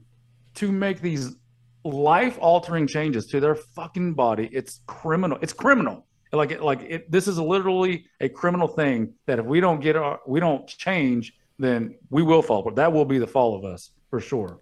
[0.55, 1.35] to make these
[1.83, 4.47] life altering changes to their fucking body.
[4.53, 5.39] It's criminal.
[5.41, 6.05] It's criminal.
[6.31, 7.11] Like like it.
[7.11, 11.33] This is literally a criminal thing that if we don't get our, we don't change,
[11.57, 12.61] then we will fall.
[12.61, 14.59] But that will be the fall of us for sure.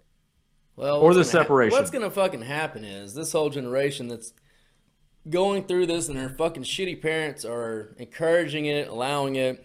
[0.82, 1.78] Well, Or the separation.
[1.78, 4.32] what's gonna fucking happen is this whole generation that's
[5.30, 9.64] going through this and their fucking shitty parents are encouraging it, allowing it,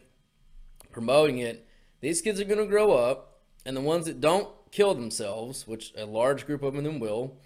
[0.91, 1.65] promoting it.
[2.01, 6.05] These kids are gonna grow up, and the ones that don't kill themselves, which a
[6.05, 7.39] large group of them will,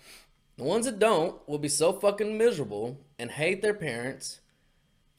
[0.57, 4.41] the ones that don't will be so fucking miserable and hate their parents.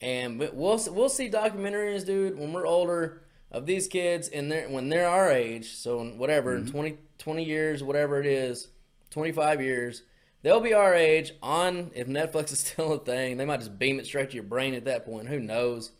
[0.02, 4.88] And we'll we'll see documentaries, dude, when we're older of these kids in their when
[4.88, 6.66] they're our age, so whatever, Mm-hmm.
[6.66, 8.68] in 20, 20 years, whatever it is,
[9.10, 10.02] 25 years,
[10.42, 13.36] they'll be our age on if Netflix is still a thing.
[13.36, 15.28] They might just beam it straight to your brain at that point.
[15.28, 15.92] Who knows?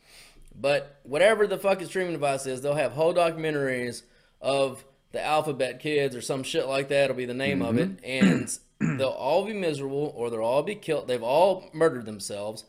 [0.59, 4.03] But whatever the fucking streaming device is, they'll have whole documentaries
[4.41, 7.91] of the alphabet kids or some shit like that It'll be the name of it.
[8.03, 8.51] And
[8.99, 11.07] they'll all be miserable or they'll all be killed.
[11.09, 12.65] They've all murdered themselves.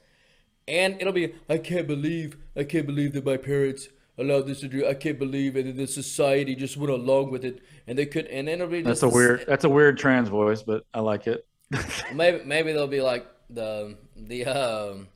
[0.67, 4.67] And it'll be, I can't believe, I can't believe that my parents allowed this to
[4.67, 4.87] do.
[4.87, 5.65] I can't believe it.
[5.65, 7.61] And the society just went along with it.
[7.87, 9.45] And they could, and then it'll be That's a weird.
[9.47, 11.45] That's a weird trans voice, but I like it.
[12.13, 15.07] Maybe, maybe they'll be like the, the, um,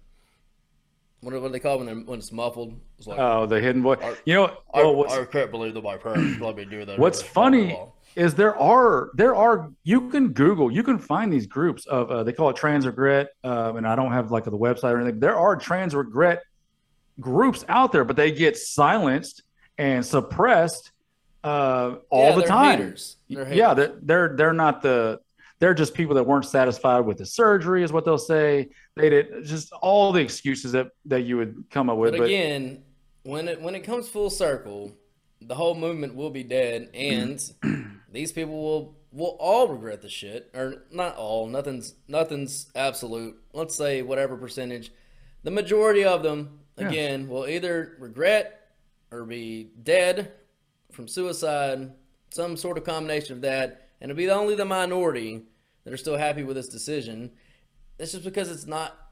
[1.21, 2.73] what, do- what do they call it when, they're, when it's muffled?
[2.97, 3.99] It's like, Oh, the hidden voice.
[4.25, 6.97] You know, I, oh, what's, I can't believe that my parents let me do that.
[6.97, 7.77] What's funny
[8.15, 12.23] is there are there are you can Google you can find these groups of uh,
[12.23, 15.19] they call it trans regret um, and I don't have like the website or anything.
[15.19, 16.41] There are trans regret
[17.19, 19.43] groups out there, but they get silenced
[19.77, 20.91] and suppressed
[21.43, 22.79] uh, all Yeah, the time.
[22.79, 23.17] haters.
[23.29, 25.19] They're Yeah, they're, they're they're not the
[25.59, 28.69] they're just people that weren't satisfied with the surgery is what they'll say.
[28.95, 32.11] They did just all the excuses that that you would come up with.
[32.11, 32.83] But But, again,
[33.23, 34.93] when it when it comes full circle,
[35.41, 37.41] the whole movement will be dead, and
[38.11, 41.47] these people will will all regret the shit, or not all.
[41.47, 43.37] Nothing's nothing's absolute.
[43.53, 44.91] Let's say whatever percentage,
[45.43, 48.71] the majority of them again will either regret
[49.11, 50.31] or be dead
[50.91, 51.91] from suicide,
[52.29, 55.43] some sort of combination of that, and it'll be only the minority
[55.83, 57.31] that are still happy with this decision.
[57.99, 59.07] It's just because it's not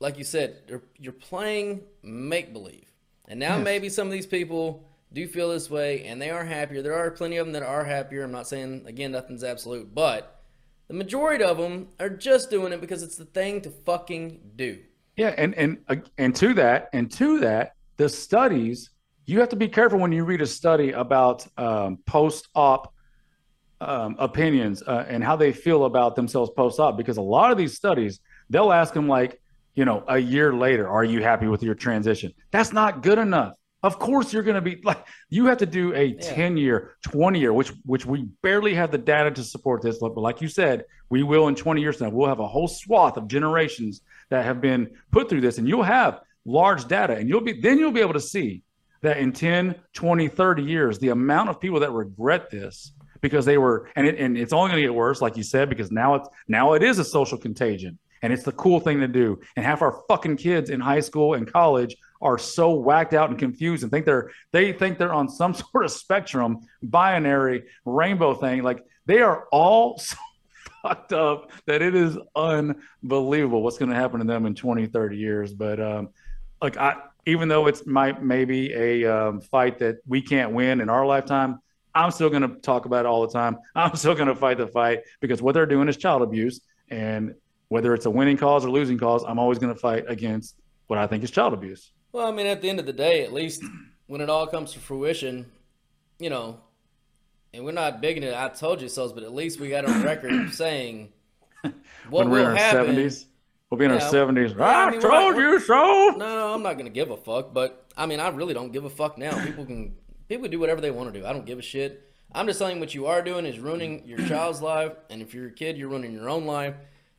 [0.00, 2.86] like you said, you're, you're playing make believe.
[3.28, 6.82] And now maybe some of these people do feel this way and they are happier.
[6.82, 8.24] There are plenty of them that are happier.
[8.24, 10.42] I'm not saying, again, nothing's absolute, but
[10.88, 14.80] the majority of them are just doing it because it's the thing to fucking do.
[15.16, 18.90] Yeah, and and uh, and to that, and to that, the studies
[19.26, 22.92] you have to be careful when you read a study about um, post-op
[23.80, 27.76] um, opinions uh, and how they feel about themselves post-op, because a lot of these
[27.76, 29.40] studies they'll ask them like,
[29.74, 32.32] you know, a year later, are you happy with your transition?
[32.50, 33.54] That's not good enough.
[33.82, 36.34] Of course, you're going to be like you have to do a Yeah.
[36.34, 39.98] 10 year, 20 year, which which we barely have the data to support this.
[39.98, 42.10] But like you said, we will in 20 years now.
[42.10, 45.82] We'll have a whole swath of generations that have been put through this, and you'll
[45.82, 48.62] have large data, and you'll be then you'll be able to see
[49.02, 53.58] that in 10, 20, 30 years, the amount of people that regret this because they
[53.58, 56.14] were and it, and it's only going to get worse, like you said, because now
[56.14, 57.98] it's now it is a social contagion.
[58.22, 59.40] And it's the cool thing to do.
[59.56, 63.38] And half our fucking kids in high school and college are so whacked out and
[63.38, 68.62] confused and think they're they think they're on some sort of spectrum, binary, rainbow thing.
[68.62, 70.16] Like they are all so
[70.82, 75.16] fucked up that it is unbelievable what's going to happen to them in 20, 30
[75.16, 75.52] years.
[75.52, 76.10] But um,
[76.62, 80.88] like I, even though it's might maybe a um, fight that we can't win in
[80.88, 81.60] our lifetime,
[81.94, 83.58] I'm still going to talk about it all the time.
[83.74, 87.34] I'm still going to fight the fight because what they're doing is child abuse, and
[87.68, 90.98] whether it's a winning cause or losing cause, I'm always going to fight against what
[90.98, 91.92] I think is child abuse.
[92.12, 93.62] Well, I mean, at the end of the day, at least
[94.06, 95.46] when it all comes to fruition,
[96.18, 96.60] you know,
[97.52, 100.02] and we're not bigging it, I told you so, but at least we got on
[100.04, 101.12] record saying
[101.62, 101.72] what
[102.10, 102.96] when we're will in our happen.
[102.96, 103.24] 70s,
[103.70, 103.96] we'll be in Yeah.
[104.04, 104.56] our 70s.
[104.56, 105.74] Yeah, I I, mean, told not- you so.
[105.74, 107.52] No, no, I'm not gonna give a fuck.
[107.52, 109.44] But I mean, I really don't give a fuck now.
[109.44, 109.96] People can
[110.28, 111.26] people can do whatever they want to do.
[111.26, 112.06] I don't give a shit.
[112.32, 115.34] I'm just telling you what you are doing is ruining your child's life, and if
[115.34, 116.74] you're a kid, you're ruining your own life.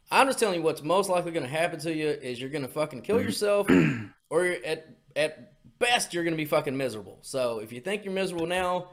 [0.09, 2.63] I'm just telling you what's most likely going to happen to you is you're going
[2.65, 3.67] to fucking kill yourself,
[4.29, 7.17] or at at best you're going to be fucking miserable.
[7.21, 8.89] So if you think you're miserable now,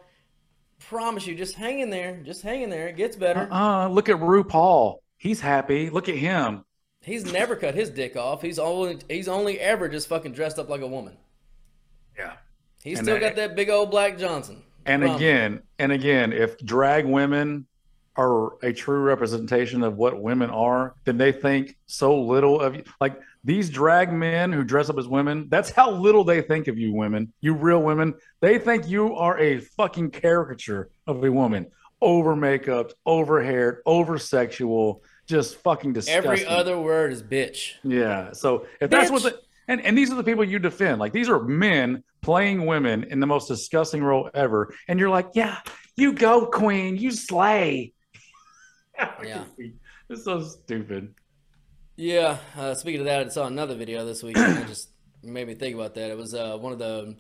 [0.80, 2.20] promise you, just hang in there.
[2.24, 2.88] Just hang in there.
[2.88, 3.48] It gets better.
[3.52, 4.96] Uh, look at RuPaul.
[5.16, 5.90] He's happy.
[5.90, 6.64] Look at him.
[7.02, 8.42] He's never cut his dick off.
[8.42, 11.16] He's only he's only ever just fucking dressed up like a woman.
[12.16, 12.32] Yeah.
[12.82, 14.62] He's And still that- got that big old Black Johnson.
[14.86, 15.16] And Promise.
[15.20, 17.66] again, and again, if drag women
[18.16, 22.82] are a true representation of what women are, then they think so little of you.
[23.00, 26.78] Like these drag men who dress up as women, that's how little they think of
[26.78, 28.14] you women, you real women.
[28.40, 31.66] They think you are a fucking caricature of a woman.
[32.00, 36.30] Over makeup, over haired, over sexual, just fucking disgusting.
[36.30, 37.74] Every other word is bitch.
[37.82, 38.32] Yeah.
[38.32, 39.32] So if that's what Bitch.
[39.32, 40.98] the and, and these are the people you defend.
[40.98, 44.74] Like these are men playing women in the most disgusting role ever.
[44.88, 45.58] And you're like, yeah,
[45.96, 47.92] you go, queen, you slay.
[49.22, 49.44] Yeah.
[50.10, 51.14] It's so stupid.
[51.98, 52.38] Yeah.
[52.56, 54.36] Uh, speaking of that, I saw another video this week.
[54.38, 54.88] and it just
[55.22, 56.10] made me think about that.
[56.10, 57.16] It was uh, one of the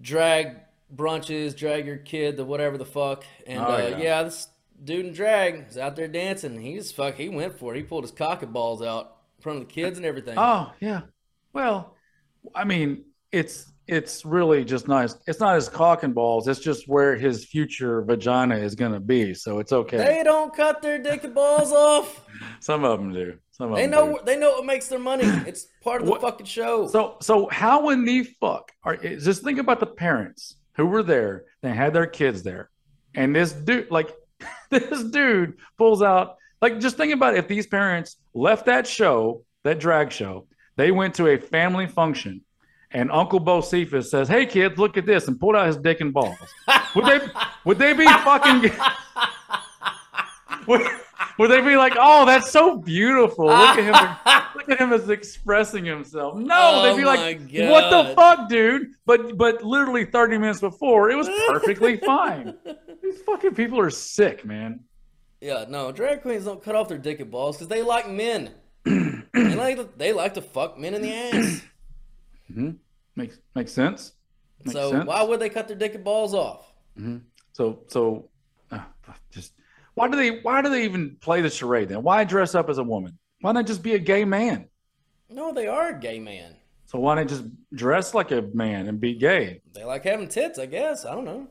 [0.00, 0.56] drag
[0.94, 3.24] brunches, drag your kid, the whatever the fuck.
[3.46, 3.98] And Oh, uh, yeah.
[3.98, 4.22] yeah.
[4.22, 4.48] this
[4.84, 6.60] dude in drag is out there dancing.
[6.60, 7.16] He's fuck.
[7.16, 7.78] He went for it.
[7.78, 10.34] He pulled his cock and balls out in front of the kids and everything.
[10.38, 11.00] Oh, yeah.
[11.52, 11.96] Well,
[12.54, 15.16] I mean, it's it's really just nice.
[15.26, 16.46] It's not his cock and balls.
[16.46, 19.32] It's just where his future vagina is going to be.
[19.34, 19.96] So it's okay.
[19.96, 22.24] They don't cut their dick and balls off.
[22.60, 23.38] Some of them do.
[23.60, 25.24] Some They know they know what makes their money.
[25.46, 26.86] It's part of the What- fucking show.
[26.88, 31.44] So so how in the fuck are just think about the parents who were there
[31.62, 32.70] and had their kids there,
[33.14, 34.14] and this dude like
[34.70, 39.80] this dude pulls out like just think about if these parents left that show that
[39.80, 40.46] drag show
[40.76, 42.40] they went to a family function
[42.92, 46.12] and Uncle Bocephus says, "Hey kids, look at this," and pulled out his dick and
[46.14, 46.38] balls.
[46.94, 47.20] Would they
[47.64, 48.70] would they be fucking?
[50.68, 50.80] would,
[51.38, 53.46] would they be like, "Oh, that's so beautiful"?
[53.46, 54.42] Look at him!
[54.56, 56.36] Look at him as expressing himself.
[56.38, 57.40] No, Oh they'd be like,
[57.70, 62.54] "What the fuck, dude?" But but literally thirty minutes before, it was perfectly fine.
[63.02, 64.80] These fucking people are sick, man.
[65.40, 68.50] yeah, no, drag queens don't cut off their dick and balls because they like men.
[68.84, 71.62] they like to, they like to fuck men in the ass.
[73.16, 74.12] Makes makes sense.
[74.64, 75.06] Makes so sense.
[75.06, 76.72] why would they cut their dick and balls off?
[77.52, 78.28] So so
[78.70, 78.80] uh,
[79.30, 79.52] just
[79.98, 82.02] why do they why do they even play the charade then?
[82.04, 83.18] Why dress up as a woman?
[83.40, 84.68] Why not just be a gay man?
[85.28, 86.54] No, they are a gay man.
[86.86, 87.44] So why not just
[87.74, 89.60] dress like a man and be gay?
[89.74, 91.04] They like having tits, I guess.
[91.04, 91.48] I don't know.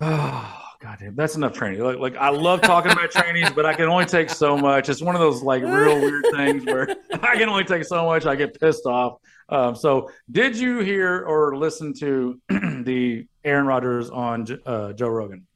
[0.00, 1.80] Oh goddamn, that's enough training.
[1.80, 4.88] Like, like I love talking about trainings, but I can only take so much.
[4.88, 6.88] It's one of those like real weird things where
[7.22, 8.26] I can only take so much.
[8.26, 9.18] I get pissed off.
[9.48, 15.46] Um, so, did you hear or listen to the Aaron Rodgers on uh, Joe Rogan?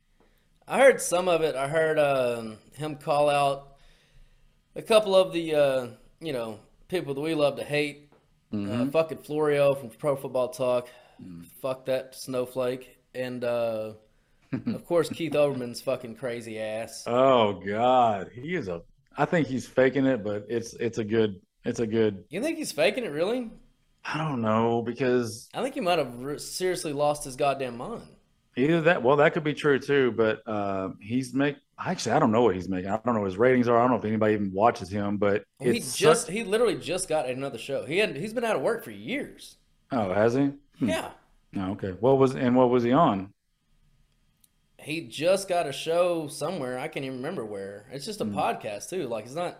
[0.68, 1.56] I heard some of it.
[1.56, 3.76] I heard um, him call out
[4.76, 5.86] a couple of the uh,
[6.20, 6.58] you know
[6.88, 8.04] people that we love to hate.
[8.52, 10.88] Uh, fucking Florio from Pro Football Talk.
[11.60, 12.98] Fuck that snowflake.
[13.14, 13.92] And uh,
[14.52, 17.04] of course Keith Olbermann's fucking crazy ass.
[17.06, 18.82] Oh God, he is a.
[19.16, 22.24] I think he's faking it, but it's it's a good it's a good.
[22.30, 23.12] You think he's faking it?
[23.12, 23.50] Really?
[24.04, 28.02] I don't know because I think he might have re- seriously lost his goddamn mind.
[28.58, 32.32] Either that well that could be true too, but uh, he's make actually I don't
[32.32, 32.90] know what he's making.
[32.90, 33.76] I don't know what his ratings are.
[33.78, 36.76] I don't know if anybody even watches him, but He it's just such- he literally
[36.76, 37.84] just got another show.
[37.84, 39.56] He had he's been out of work for years.
[39.92, 40.50] oh has he?
[40.80, 41.10] Yeah.
[41.56, 41.92] Oh, okay.
[42.00, 43.32] What was and what was he on?
[44.80, 46.78] He just got a show somewhere.
[46.78, 47.86] I can't even remember where.
[47.92, 48.38] It's just a Hmm.
[48.38, 49.08] podcast too.
[49.08, 49.58] Like it's not.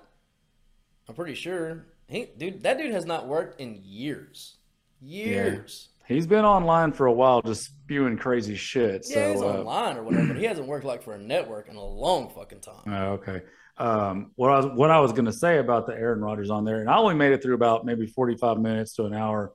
[1.09, 1.87] I'm pretty sure.
[2.09, 4.57] He dude, that dude has not worked in years.
[5.01, 5.89] Years.
[6.07, 9.07] He's been online for a while, just spewing crazy shit.
[9.09, 11.69] Yeah, so he's uh, online or whatever, but he hasn't worked like for a network
[11.71, 12.83] in a long fucking time.
[12.87, 13.43] Oh, okay.
[13.79, 16.65] Um, what I was what I was going to say about the Aaron Rodgers on
[16.65, 19.55] there, and I only made it through about maybe forty five minutes to an hour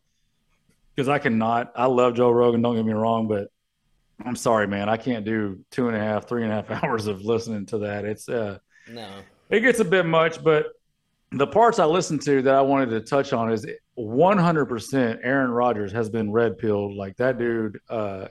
[0.95, 1.71] because I cannot.
[1.75, 2.61] I love Joe Rogan.
[2.63, 3.49] Don't get me wrong, but
[4.25, 4.89] I'm sorry, man.
[4.89, 7.79] I can't do two and a half, three and a half hours of listening to
[7.79, 8.05] that.
[8.05, 8.57] It's uh,
[8.91, 9.09] No.
[9.49, 10.67] it gets a bit much, but
[11.33, 13.65] the parts I listened to that I wanted to touch on is
[13.97, 16.95] 100% Aaron Rodgers has been red pilled.
[16.95, 18.27] Like that dude, uh,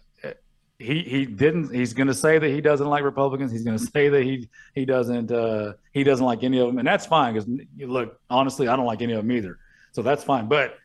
[0.78, 1.72] he he didn't.
[1.72, 3.52] He's going to say that he doesn't like Republicans.
[3.52, 6.78] He's going to say that he he doesn't uh, he doesn't like any of them,
[6.78, 7.48] and that's fine because
[7.78, 9.58] look, honestly, I don't like any of them either.
[9.92, 10.48] So that's fine.
[10.48, 10.76] But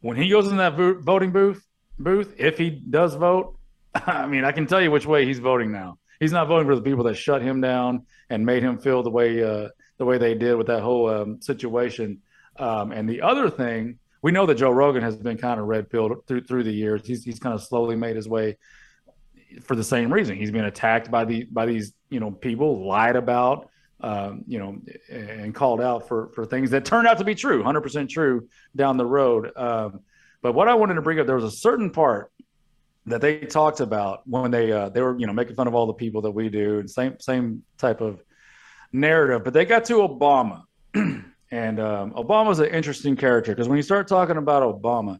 [0.00, 1.64] when he goes in that vo- voting booth,
[1.98, 3.56] booth, if he does vote,
[3.94, 5.98] I mean, I can tell you which way he's voting now.
[6.18, 9.10] He's not voting for the people that shut him down and made him feel the
[9.10, 9.68] way uh,
[9.98, 12.22] the way they did with that whole um, situation.
[12.58, 15.90] Um, and the other thing, we know that Joe Rogan has been kind of red
[15.90, 17.06] pilled through through the years.
[17.06, 18.56] He's he's kind of slowly made his way
[19.62, 20.36] for the same reason.
[20.36, 23.68] He's been attacked by the by these you know people, lied about,
[24.00, 24.78] um, you know,
[25.10, 28.48] and called out for for things that turned out to be true, hundred percent true
[28.74, 29.52] down the road.
[29.56, 30.00] Um,
[30.42, 32.30] but what I wanted to bring up, there was a certain part
[33.06, 35.86] that they talked about when they uh, they were you know making fun of all
[35.86, 38.22] the people that we do and same same type of
[38.92, 39.44] narrative.
[39.44, 40.62] But they got to Obama,
[40.94, 45.18] and um, Obama's an interesting character because when you start talking about Obama,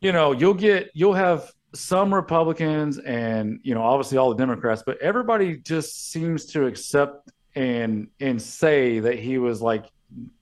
[0.00, 4.82] you know you'll get you'll have some Republicans and you know obviously all the Democrats,
[4.84, 9.84] but everybody just seems to accept and and say that he was like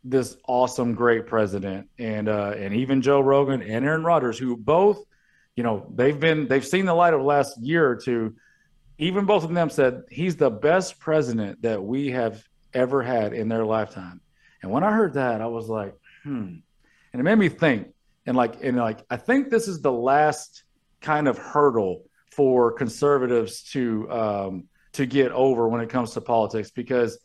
[0.04, 5.04] this awesome great president and uh and even Joe Rogan and Aaron Rodgers who both
[5.56, 8.36] you know they've been they've seen the light of the last year or two
[8.98, 12.42] even both of them said he's the best president that we have
[12.74, 14.20] ever had in their lifetime.
[14.62, 15.94] And when i heard that i was like
[16.24, 16.56] hmm.
[17.12, 17.88] And it made me think
[18.26, 20.64] and like and like i think this is the last
[21.00, 26.70] kind of hurdle for conservatives to um to get over when it comes to politics
[26.70, 27.18] because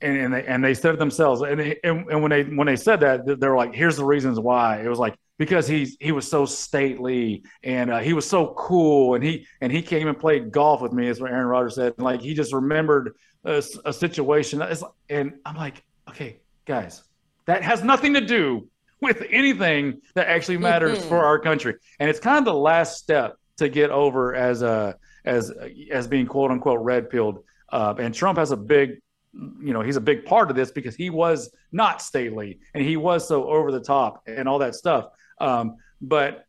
[0.00, 2.66] and, and they and they said it themselves and, they, and and when they when
[2.66, 4.80] they said that they're like here's the reasons why.
[4.80, 9.14] It was like because he's he was so stately and uh, he was so cool
[9.14, 11.94] and he and he came and played golf with me is what Aaron Rodgers said
[11.96, 17.02] and like he just remembered a, a situation it's, and I'm like okay guys
[17.46, 18.68] that has nothing to do
[19.00, 21.74] with anything that actually matters for our country.
[22.00, 25.52] And it's kind of the last step to get over as a as
[25.92, 27.44] as being quote unquote red pilled.
[27.70, 29.00] Uh, and Trump has a big,
[29.32, 32.96] you know, he's a big part of this because he was not stately and he
[32.96, 35.08] was so over the top and all that stuff.
[35.38, 36.46] Um, but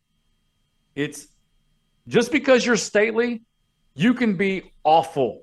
[0.95, 1.27] it's
[2.07, 3.43] just because you're stately,
[3.95, 5.41] you can be awful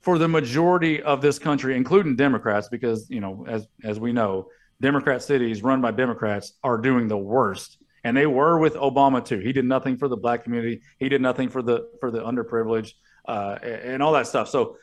[0.00, 4.48] for the majority of this country, including Democrats, because you know, as as we know,
[4.80, 9.38] Democrat cities run by Democrats are doing the worst, and they were with Obama too.
[9.38, 10.80] He did nothing for the black community.
[10.98, 12.92] He did nothing for the for the underprivileged
[13.26, 14.48] uh, and all that stuff.
[14.48, 14.76] So,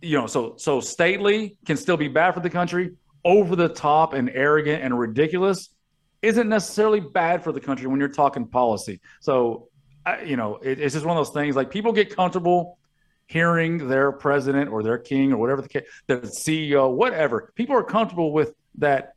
[0.00, 2.92] you know, so so stately can still be bad for the country.
[3.24, 5.70] Over the top and arrogant and ridiculous
[6.22, 9.00] isn't necessarily bad for the country when you're talking policy.
[9.20, 9.68] So,
[10.04, 11.56] I, you know, it, it's just one of those things.
[11.56, 12.78] Like people get comfortable
[13.26, 17.52] hearing their president or their king or whatever the CEO, whatever.
[17.54, 19.14] People are comfortable with that.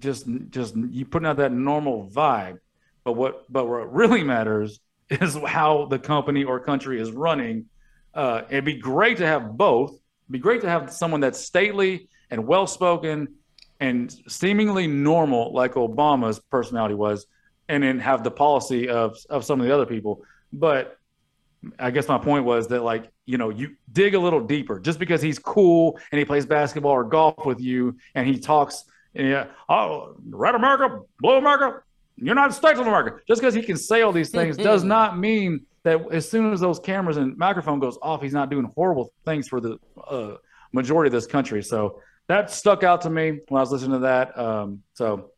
[0.00, 2.58] Just, just you putting out that normal vibe.
[3.04, 4.80] But what, but what really matters
[5.10, 7.66] is how the company or country is running.
[8.12, 9.90] Uh, it'd be great to have both.
[9.90, 13.28] It'd be great to have someone that's stately and well spoken
[13.80, 17.26] and seemingly normal, like Obama's personality was,
[17.68, 20.22] and then have the policy of of some of the other people.
[20.52, 20.98] But
[21.78, 24.78] I guess my point was that like you know you dig a little deeper.
[24.78, 28.84] Just because he's cool and he plays basketball or golf with you and he talks
[29.14, 31.82] yeah oh red America blue America
[32.16, 33.18] United States of America.
[33.26, 36.60] Just because he can say all these things does not mean that as soon as
[36.60, 40.34] those cameras and microphone goes off he's not doing horrible things for the uh,
[40.72, 41.62] majority of this country.
[41.62, 45.30] So that stuck out to me when I was listening to that um, so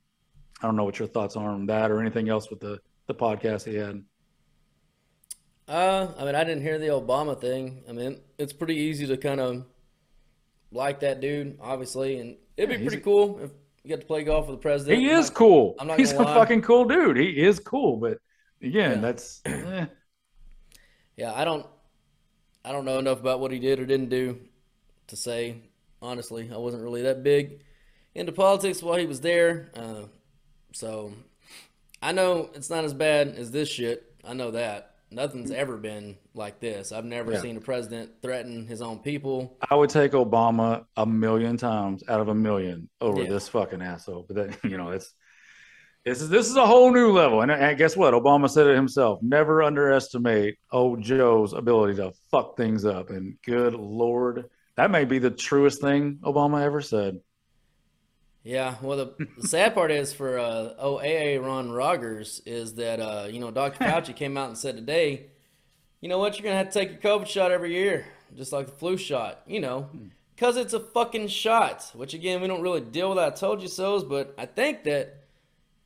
[0.62, 3.14] I don't know what your thoughts are on that or anything else with the the
[3.14, 4.02] podcast he had.
[5.68, 7.82] Uh, I mean, I didn't hear the Obama thing.
[7.88, 9.64] I mean, it's pretty easy to kind of
[10.70, 13.50] like that dude, obviously, and it'd Yeah, be pretty a- cool if
[13.82, 15.00] you got to play golf with the president.
[15.00, 15.74] He I'm is not- cool.
[15.80, 16.34] I'm not He's a lie.
[16.34, 17.16] fucking cool dude.
[17.16, 18.18] He is cool, but
[18.62, 19.00] again, Yeah.
[19.00, 19.86] that's eh.
[21.16, 21.66] Yeah, I don't,
[22.64, 24.38] I don't know enough about what he did or didn't do
[25.08, 25.62] to say.
[26.02, 27.60] Honestly, I wasn't really that big
[28.14, 29.70] into politics while he was there.
[29.74, 30.02] Uh,
[30.72, 31.12] so
[32.02, 34.04] I know it's not as bad as this shit.
[34.24, 36.92] I know that nothing's ever been like this.
[36.92, 37.40] I've never Yeah.
[37.40, 39.56] seen a president threaten his own people.
[39.70, 43.30] I would take Obama a million times out of a million over Yeah.
[43.30, 44.24] this fucking asshole.
[44.28, 45.14] But then you know, it's
[46.04, 47.40] this is this is a whole new level.
[47.40, 48.14] And, and guess what?
[48.14, 49.20] Obama said it himself.
[49.22, 53.10] Never underestimate old Joe's ability to fuck things up.
[53.10, 54.44] And good lord,
[54.76, 57.20] that may be the truest thing Obama ever said.
[58.46, 63.26] Yeah, well, the, the sad part is for uh, OAA Ron Rodgers is that uh,
[63.28, 63.84] you know Dr.
[63.84, 65.26] Fauci came out and said today,
[66.00, 68.06] you know what, you're gonna have to take your COVID shot every year,
[68.36, 69.90] just like the flu shot, you know,
[70.36, 71.90] because it's a fucking shot.
[71.94, 73.18] Which again, we don't really deal with.
[73.18, 75.24] I told you so's, but I think that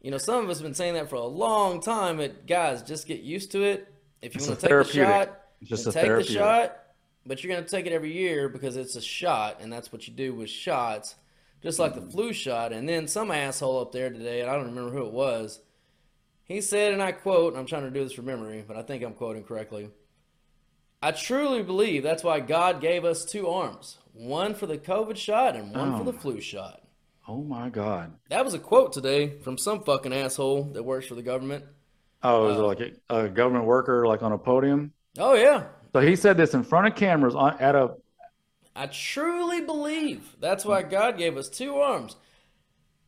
[0.03, 2.18] you know some of us have been saying that for a long time.
[2.18, 3.91] But guys, just get used to it.
[4.20, 6.80] If you want to take the shot, just take the shot.
[7.26, 10.14] But you're gonna take it every year because it's a shot, and that's what you
[10.14, 11.16] do with shots
[11.62, 12.72] just like the flu shot.
[12.72, 15.60] And then some asshole up there today, and I don't remember who it was,
[16.44, 19.02] he said, and I quote, I'm trying to do this from memory, but I think
[19.04, 19.90] I'm quoting correctly.
[21.02, 25.54] I truly believe that's why God gave us two arms one for the COVID shot
[25.56, 26.04] and one for Oh.
[26.04, 26.82] the flu shot.
[27.28, 28.12] Oh my god.
[28.28, 31.64] That was a quote today from some fucking asshole that works for the government.
[32.22, 34.92] Oh, Uh, is it like a, a government worker like on a podium?
[35.18, 35.64] Oh, yeah.
[35.93, 37.95] So he said this in front of cameras on, at a
[38.74, 42.16] I truly believe that's why God gave us two arms.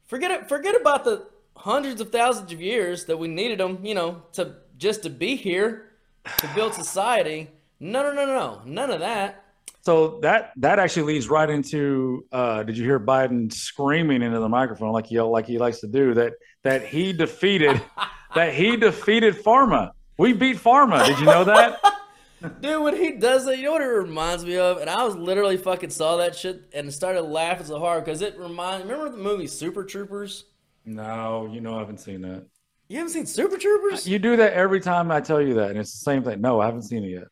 [0.06, 0.48] Forget it.
[0.48, 1.26] Forget about the
[1.56, 5.36] hundreds of thousands of years that we needed them, you know, to just to be
[5.36, 5.92] here,
[6.38, 7.48] to build society.
[7.78, 9.44] No, no, no, no, none of that.
[9.82, 14.48] So that that actually leads right into uh, did you hear Biden screaming into the
[14.48, 17.80] microphone like he like he likes to do that that he defeated
[18.34, 19.92] that he defeated Pharma.
[20.18, 21.06] We beat Pharma.
[21.06, 21.80] Did you know that?
[22.60, 24.78] Dude, when he does that, you know what it reminds me of?
[24.78, 28.38] And I was literally fucking saw that shit and started laughing so hard because it
[28.38, 28.84] reminds.
[28.84, 30.44] Remember the movie Super Troopers?
[30.84, 32.44] no, you know I haven't seen that.
[32.88, 34.06] You haven't seen Super Troopers?
[34.06, 36.40] You do that every time I tell you that, and it's the same thing.
[36.40, 37.24] No, I haven't seen it yet.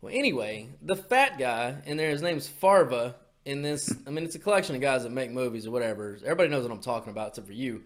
[0.00, 3.16] Well, anyway, the fat guy in there, his name's Farva.
[3.44, 6.16] In this, I mean, it's a collection of guys that make movies or whatever.
[6.22, 7.82] Everybody knows what I'm talking about, except for you.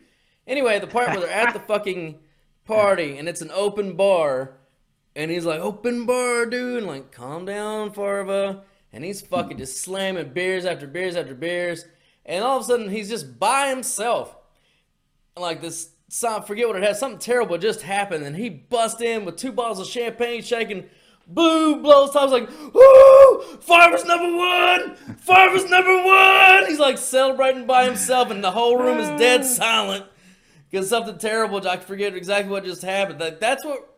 [0.47, 2.19] Anyway, the part where they're at the fucking
[2.67, 4.53] party and it's an open bar,
[5.17, 8.62] and he's like, "Open bar, dude," and like, "Calm down, Farva,"
[8.93, 11.87] and he's fucking just slamming beers after beers after beers,
[12.25, 14.37] and all of a sudden he's just by himself.
[15.37, 18.25] Like this some forget what it had something terrible just happened.
[18.25, 20.89] And he bust in with two bottles of champagne shaking
[21.27, 23.43] boo blows tops like woo!
[23.61, 24.95] Farva's number one!
[25.17, 26.67] Farva's number one!
[26.67, 30.05] He's like celebrating by himself and the whole room is dead silent.
[30.71, 31.67] Because something terrible.
[31.67, 33.21] I forget exactly what just happened.
[33.21, 33.96] Like, that's what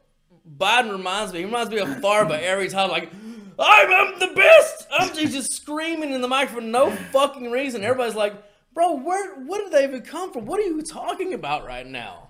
[0.57, 1.41] Biden reminds me.
[1.41, 2.91] He reminds me of Farva every time.
[2.91, 3.13] Like,
[3.59, 4.87] I'm, I'm the best.
[4.91, 7.83] I'm just, just screaming in the mic for no fucking reason.
[7.83, 8.35] Everybody's like,
[8.73, 9.35] bro, where?
[9.41, 10.47] What did they even come from?
[10.47, 12.29] What are you talking about right now?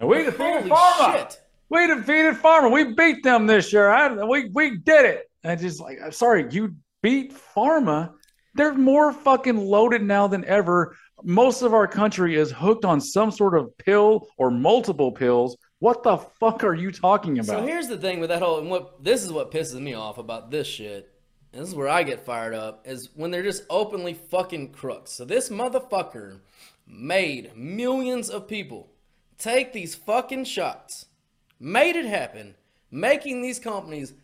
[0.00, 1.18] And we defeated Pharma.
[1.18, 1.40] shit!
[1.68, 2.70] We defeated Pharma.
[2.70, 3.90] We beat them this year.
[3.90, 5.30] I, we we did it.
[5.42, 8.12] And just like, I'm sorry, you beat Pharma.
[8.54, 10.96] They're more fucking loaded now than ever.
[11.22, 15.56] Most of our country is hooked on some sort of pill or multiple pills.
[15.78, 17.46] What the fuck are you talking about?
[17.60, 20.18] So here's the thing with that whole and what this is what pisses me off
[20.18, 21.10] about this shit.
[21.52, 25.12] And this is where I get fired up is when they're just openly fucking crooks.
[25.12, 26.40] So this motherfucker
[26.86, 28.88] made millions of people
[29.38, 31.06] take these fucking shots,
[31.60, 32.54] made it happen,
[32.90, 34.14] making these companies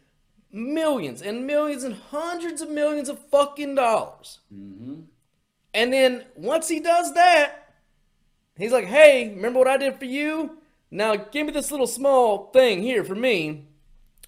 [0.52, 4.40] millions and millions and hundreds of millions of fucking dollars.
[4.52, 5.02] Mm-hmm.
[5.74, 7.74] And then once he does that,
[8.56, 10.58] he's like, hey, remember what I did for you?
[10.90, 13.66] Now give me this little small thing here for me.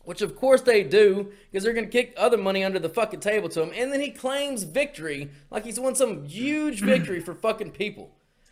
[0.04, 3.48] Which of course they do, because they're gonna kick other money under the fucking table
[3.50, 3.70] to him.
[3.74, 8.10] And then he claims victory like he's won some huge victory for fucking people.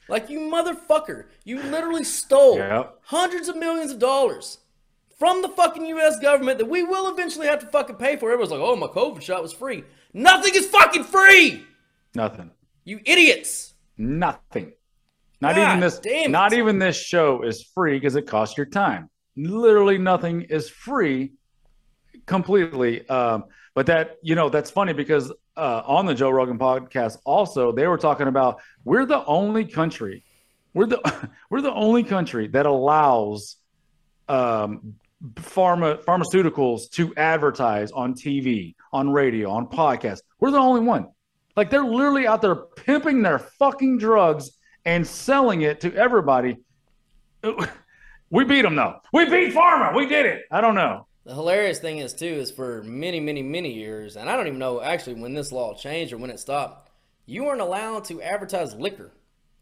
[0.08, 2.98] Like you motherfucker, you literally stole Yep.
[3.02, 4.58] hundreds of millions of dollars
[5.18, 8.30] from the fucking US government that we will eventually have to fucking pay for.
[8.30, 9.84] Everyone's like, oh, my COVID shot was free.
[10.12, 11.64] Nothing is fucking free!
[12.14, 12.50] Nothing.
[12.84, 13.74] You idiots!
[13.96, 14.72] Nothing.
[15.40, 16.00] Not God even this.
[16.28, 19.08] Not even this show is free because it costs your time.
[19.36, 21.32] Literally nothing is free,
[22.26, 23.08] completely.
[23.08, 27.72] Um, but that you know that's funny because uh, on the Joe Rogan podcast, also
[27.72, 30.24] they were talking about we're the only country,
[30.74, 33.56] we're the we're the only country that allows
[34.28, 34.94] um,
[35.34, 40.20] pharma pharmaceuticals to advertise on TV, on radio, on podcasts.
[40.38, 41.08] We're the only one.
[41.56, 44.50] Like they're literally out there pimping their fucking drugs
[44.84, 46.58] and selling it to everybody.
[48.30, 49.00] We beat them though.
[49.12, 49.94] We beat pharma.
[49.94, 50.44] We did it.
[50.50, 51.06] I don't know.
[51.24, 54.58] The hilarious thing is too is for many, many, many years, and I don't even
[54.58, 56.90] know actually when this law changed or when it stopped.
[57.26, 59.12] You weren't allowed to advertise liquor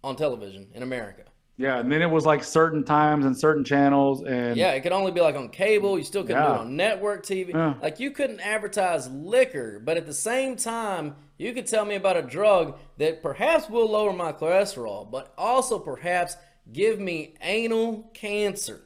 [0.05, 1.23] on television in America.
[1.57, 4.93] Yeah, and then it was like certain times and certain channels and Yeah, it could
[4.93, 5.99] only be like on cable.
[5.99, 7.53] You still couldn't do it on network TV.
[7.53, 7.75] Yeah.
[7.83, 12.17] Like you couldn't advertise liquor, but at the same time, you could tell me about
[12.17, 16.37] a drug that perhaps will lower my cholesterol, but also perhaps
[16.73, 18.83] give me anal cancer,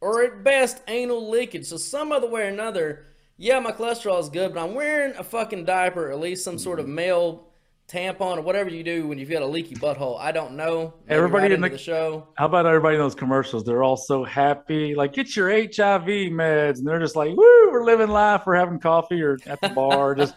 [0.00, 1.66] or at best anal leakage.
[1.66, 3.06] So some other way or another,
[3.38, 6.58] yeah, my cholesterol is good, but I'm wearing a fucking diaper, or at least some
[6.58, 6.94] sort of mm-hmm.
[6.94, 7.46] male
[7.88, 10.18] tampon or whatever you do when you've got a leaky butthole.
[10.18, 10.94] I don't know.
[11.06, 12.28] Maybe Everybody right in the- the show.
[12.34, 13.64] How about everybody in those commercials?
[13.64, 14.94] They're all so happy.
[14.94, 16.78] Like, get your HIV meds.
[16.78, 18.42] And they're just like, woo, we're living life.
[18.44, 20.14] We're having coffee or at the bar.
[20.14, 20.34] just,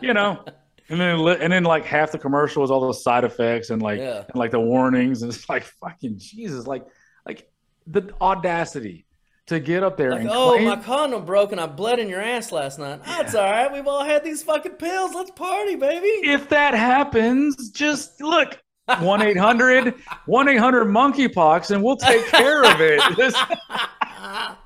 [0.00, 0.44] you know.
[0.92, 3.98] And then, and then like half the commercial is all those side effects and like,
[3.98, 4.24] Yeah.
[4.28, 5.22] and like the warnings.
[5.22, 6.66] And it's like, fucking Jesus.
[6.66, 6.86] Like,
[7.26, 7.50] like
[7.86, 9.06] the audacity
[9.46, 12.10] to get up there Like, and oh, claim, my condom broke and I bled in
[12.10, 13.02] your ass last night.
[13.04, 13.72] That's all right.
[13.72, 15.14] We've all had these fucking pills.
[15.14, 16.06] Let's party, baby.
[16.28, 18.58] if that happens, just look.
[19.00, 19.94] 1 800
[20.26, 23.00] 1 800 monkeypox and we'll take care of it.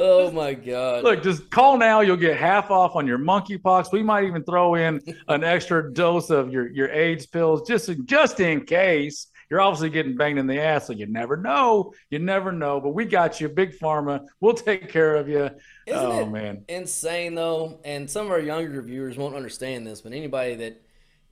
[0.00, 1.02] Oh my god.
[1.02, 2.02] Look, just call now.
[2.02, 3.90] You'll get half off on your monkeypox.
[3.90, 8.38] We might even throw in an extra dose of your, your AIDS pills just, just
[8.38, 9.26] in case.
[9.50, 11.92] You're obviously getting banged in the ass, so you never know.
[12.10, 12.80] You never know.
[12.80, 14.24] But we got you, Big Pharma.
[14.40, 15.50] We'll take care of you.
[15.86, 16.64] Isn't oh, it man.
[16.68, 17.80] insane though?
[17.84, 20.80] And some of our younger viewers won't understand this, but anybody that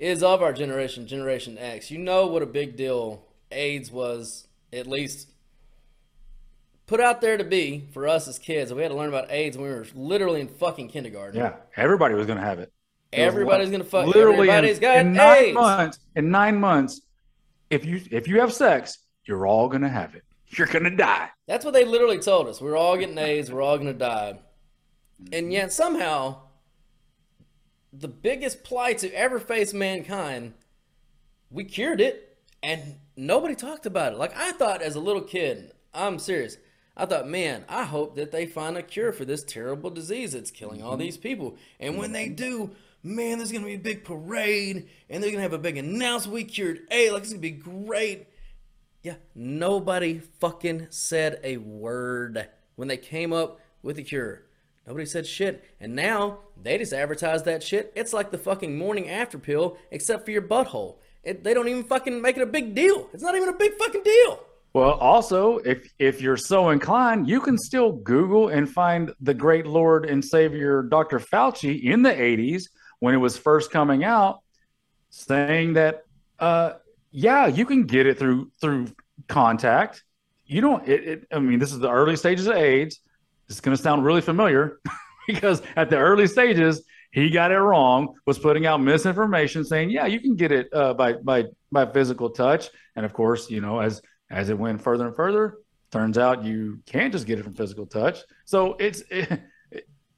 [0.01, 4.89] is of our generation, Generation X, you know what a big deal AIDS was, at
[4.89, 5.29] least
[6.87, 8.73] put out there to be for us as kids.
[8.73, 11.39] We had to learn about AIDS when we were literally in fucking kindergarten.
[11.41, 12.73] Yeah, everybody was going to have it.
[13.13, 14.07] It Everybody's gonna fuck.
[14.07, 15.55] Literally, Everybody's in, got in nine AIDS.
[15.55, 15.99] months.
[16.17, 17.01] In nine months,
[17.71, 20.23] if you if you have sex, you're all going to have it.
[20.49, 21.31] You're going to die.
[21.47, 22.61] That's what they literally told us.
[22.61, 23.51] We're all getting AIDS.
[23.51, 24.39] We're all going to die.
[25.33, 26.43] And yet somehow,
[27.93, 30.55] the biggest plight to ever face mankind,
[31.51, 34.19] we cured it, and nobody talked about it.
[34.19, 36.59] Like I thought as a little kid, I'm serious.
[36.97, 40.51] I thought, man, I hope that they find a cure for this terrible disease that's
[40.51, 41.03] killing all mm-hmm.
[41.03, 41.57] these people.
[41.79, 42.35] And when they mm-hmm.
[42.37, 42.71] do,
[43.03, 46.35] man, there's gonna be a big parade, and they're gonna have a big announcement.
[46.35, 47.13] We cured AIDS.
[47.13, 48.29] Like it's gonna be great.
[49.03, 54.43] Yeah, nobody fucking said a word when they came up with the cure.
[54.87, 55.65] Nobody said shit.
[55.81, 57.93] And now they just advertise that shit.
[57.95, 60.97] It's like the fucking morning after pill, except for your butthole.
[61.23, 63.09] It, they don't even fucking make it a big deal.
[63.13, 64.46] It's not even a big fucking deal.
[64.77, 69.67] Well, also, if if you're so inclined, you can still Google and find the great
[69.67, 71.19] Lord and Savior Dr.
[71.19, 72.65] Fauci in the 80s
[72.99, 74.41] when it was first coming out,
[75.09, 76.03] saying that
[76.39, 76.73] uh,
[77.11, 78.89] yeah, you can get it through through
[79.29, 80.05] contact.
[80.45, 80.87] You don't.
[80.87, 83.01] It, it, I mean, this is the early stages of AIDS.
[83.49, 84.79] Is going to sound really familiar
[85.27, 88.13] because at the early stages, he got it wrong.
[88.27, 92.29] Was putting out misinformation, saying, "Yeah, you can get it uh, by by by physical
[92.29, 95.59] touch." And of course, you know, as as it went further and further,
[95.91, 98.21] turns out you can't just get it from physical touch.
[98.45, 99.43] So it's it,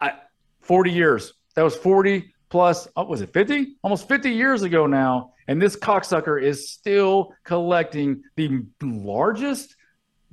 [0.00, 0.14] I,
[0.60, 1.34] forty years.
[1.54, 2.88] That was forty plus.
[2.96, 3.76] Oh, was it fifty?
[3.82, 5.32] Almost fifty years ago now.
[5.46, 9.74] And this cocksucker is still collecting the largest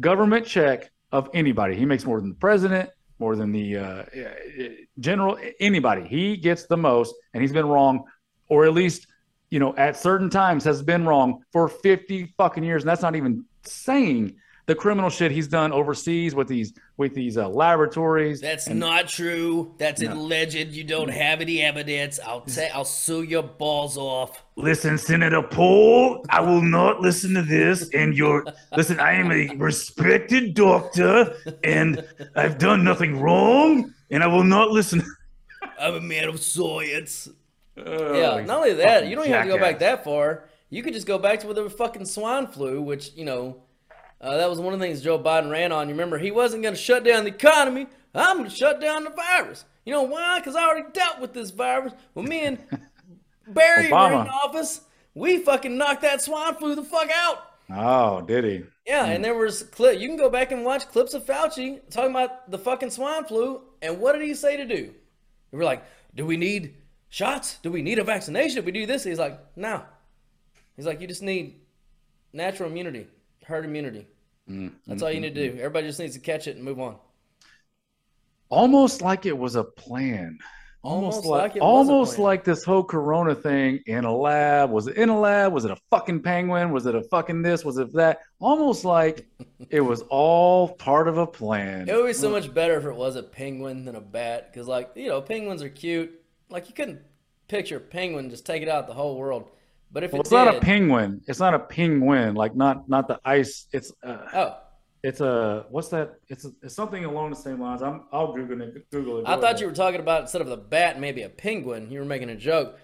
[0.01, 1.75] government check of anybody.
[1.75, 4.03] He makes more than the president, more than the uh,
[4.99, 6.05] general, anybody.
[6.05, 8.03] He gets the most, and he's been wrong,
[8.49, 9.07] or at least,
[9.49, 12.83] you know, at certain times has been wrong for 50 fucking years.
[12.83, 14.35] And that's not even saying
[14.67, 18.41] the criminal shit he's done overseas with these with these uh, laboratories.
[18.41, 19.73] That's and- not true.
[19.77, 20.13] That's No.
[20.13, 20.55] alleged.
[20.55, 22.19] You don't have any evidence.
[22.25, 24.43] I'll say I'll sue your balls off.
[24.55, 27.89] Listen, Senator Paul, I will not listen to this.
[27.93, 32.03] And your listen, I am a respected doctor, and
[32.35, 35.03] I've done nothing wrong, and I will not listen.
[35.79, 37.29] I'm a man of science.
[37.77, 40.45] Oh, yeah, not only that, you don't even have to go back that far.
[40.69, 43.63] You could just go back to where the fucking swine flu, which, you know,
[44.21, 45.87] uh, that was one of the things Joe Biden ran on.
[45.87, 47.87] You remember, he wasn't going to shut down the economy.
[48.13, 49.65] I'm going to shut down the virus.
[49.85, 50.39] You know why?
[50.39, 51.93] Because I already dealt with this virus.
[52.13, 52.57] When me and
[53.47, 54.25] Barry were Obama.
[54.25, 54.81] in office,
[55.13, 57.39] we fucking knocked that swine flu the fuck out.
[57.69, 58.63] Oh, did he?
[58.87, 59.99] Yeah, and there was clip.
[59.99, 63.61] You can go back and watch clips of Fauci talking about the fucking swine flu.
[63.81, 64.93] And what did he say to do?
[65.51, 65.83] We were like,
[66.15, 66.75] "Do we need
[67.15, 67.59] shots?
[67.63, 68.61] Do we need a vaccination?
[68.61, 69.83] Do we do this?" He's like, "No."
[70.75, 71.61] He's like, "You just need
[72.33, 73.07] natural immunity,
[73.45, 74.07] herd immunity.
[74.49, 74.75] Mm-hmm.
[74.87, 75.57] That's all you need to do.
[75.57, 76.97] Everybody just needs to catch it and move on."
[78.49, 80.39] almost like it was a plan.
[80.81, 84.15] Almost, Almost like, like it was a almost like this whole corona thing in a
[84.15, 84.69] lab.
[84.69, 85.51] Was it in a lab?
[85.51, 86.71] Was it a fucking penguin?
[86.71, 87.65] Was it a fucking this?
[87.65, 88.19] Was it that?
[88.39, 89.25] Almost like
[89.71, 91.89] it was all part of a plan.
[91.89, 92.33] It would be so mm.
[92.33, 95.63] much better if it was a penguin than a bat, because like you know, penguins
[95.63, 96.21] are cute.
[96.49, 97.01] Like you couldn't
[97.47, 99.49] picture a penguin just take it out the whole world.
[99.91, 101.21] But if Well, it it's not a penguin.
[101.27, 102.35] It's not a penguin.
[102.35, 103.67] Like not not the ice.
[103.71, 104.57] It's uh, Oh,
[105.03, 106.15] it's a what's that?
[106.27, 107.81] It's it's something along the same lines.
[107.81, 108.89] I'm I'll Google it.
[108.91, 109.27] Google it.
[109.27, 111.91] I thought you were talking about instead of the bat, maybe a penguin.
[111.91, 112.79] You were making a joke.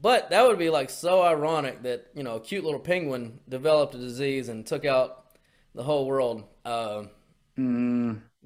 [0.00, 3.94] But that would be like so ironic that, you know, a cute little penguin developed
[3.94, 5.24] a disease and took out
[5.74, 6.44] the whole world.
[6.64, 7.10] Um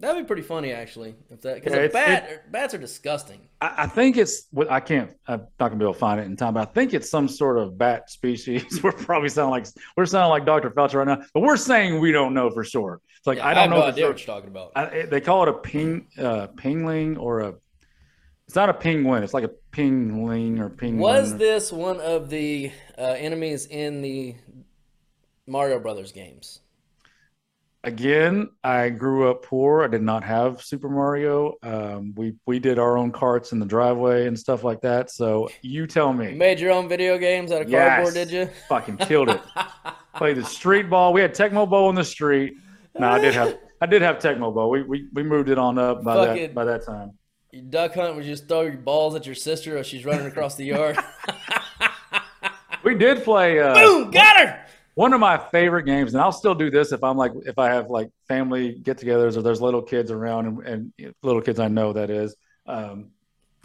[0.00, 1.14] that'd be pretty funny, actually.
[1.30, 1.72] If that because.
[1.74, 3.40] Yeah, bat, bats are disgusting.
[3.60, 5.12] I, I think it's what I can't.
[5.28, 7.28] I'm not gonna be able to find it in time, but I think it's some
[7.28, 8.80] sort of bat species.
[8.82, 10.70] we're probably sounding like we're sounding like Dr.
[10.70, 13.00] Fauci right now, but we're saying we don't know for sure.
[13.18, 14.10] It's like Yeah, I I, don't have know no idea sure.
[14.12, 14.72] what you're talking about.
[14.74, 17.54] I, it- they call it a ping, uh, pingling or a.
[18.46, 19.22] It's not a penguin.
[19.22, 20.98] It's like a pingling or penguin.
[20.98, 24.34] Was this one of the uh, enemies in the
[25.46, 26.60] Mario Brothers games?
[27.82, 29.82] Again, I grew up poor.
[29.82, 31.54] I did not have Super Mario.
[31.62, 35.10] Um, we we did our own carts in the driveway and stuff like that.
[35.10, 36.32] So you tell me.
[36.32, 37.88] You made your own video games out of Yes.
[37.88, 38.50] cardboard, did you?
[38.68, 39.40] Fucking killed it.
[40.14, 41.14] Played the street ball.
[41.14, 42.54] We had Tecmo Bowl in the street.
[42.98, 44.68] No, I did have I did have Tecmo Bowl.
[44.68, 47.12] We we, we moved it on up by Fucking- that by that time.
[47.50, 50.26] You duck hunt would you just throw your balls at your sister as she's running
[50.26, 50.98] across the yard.
[52.82, 54.10] We did play uh, Boom!
[54.10, 54.64] Got her!
[55.00, 57.68] One of my favorite games, and I'll still do this if I'm like if I
[57.76, 61.94] have like family get-togethers or there's little kids around and, and little kids I know
[61.94, 62.36] that is.
[62.66, 63.10] Um,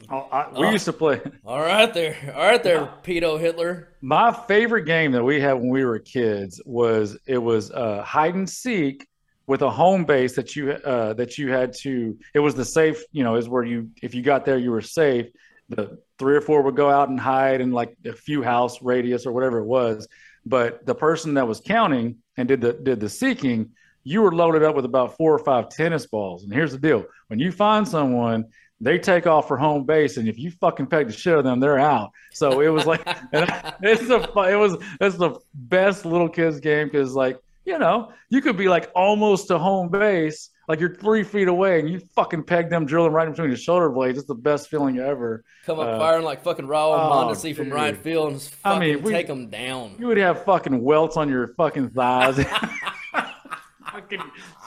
[0.10, 0.72] I, I, we Oh.
[0.72, 1.20] used to play.
[1.46, 2.16] All right there.
[2.36, 3.90] All right there, pedo Hitler.
[4.02, 8.36] My favorite game that we had when we were kids was it was uh, hide
[8.36, 9.06] and seek
[9.48, 12.18] with a home base that you uh, that you had to.
[12.34, 14.82] It was the safe, you know, is where you if you got there you were
[14.82, 15.28] safe.
[15.68, 19.26] The three or four would go out and hide in like a few house radius
[19.26, 20.08] or whatever it was.
[20.46, 23.72] But the person that was counting and did the did the seeking,
[24.04, 26.44] you were loaded up with about four or five tennis balls.
[26.44, 28.46] And here's the deal: when you find someone,
[28.82, 31.46] they take off for home base, and if you fucking peg the shit out of
[31.46, 32.12] them, they're out.
[32.34, 33.02] So it was like,
[33.34, 34.20] it's the
[34.50, 38.68] it was it's the best little kids game because like you know you could be
[38.68, 42.86] like almost to home base, like you're three feet away, and you fucking peg them,
[42.86, 44.18] drill them right in between your shoulder blades.
[44.18, 45.44] It's the best feeling ever.
[45.66, 48.74] Come up Uh, firing like fucking Raul oh, Mondesi from right field and just I
[48.74, 49.96] fucking mean, we- take them down.
[50.00, 52.38] You would have fucking welts on your fucking thighs.
[53.92, 54.22] fucking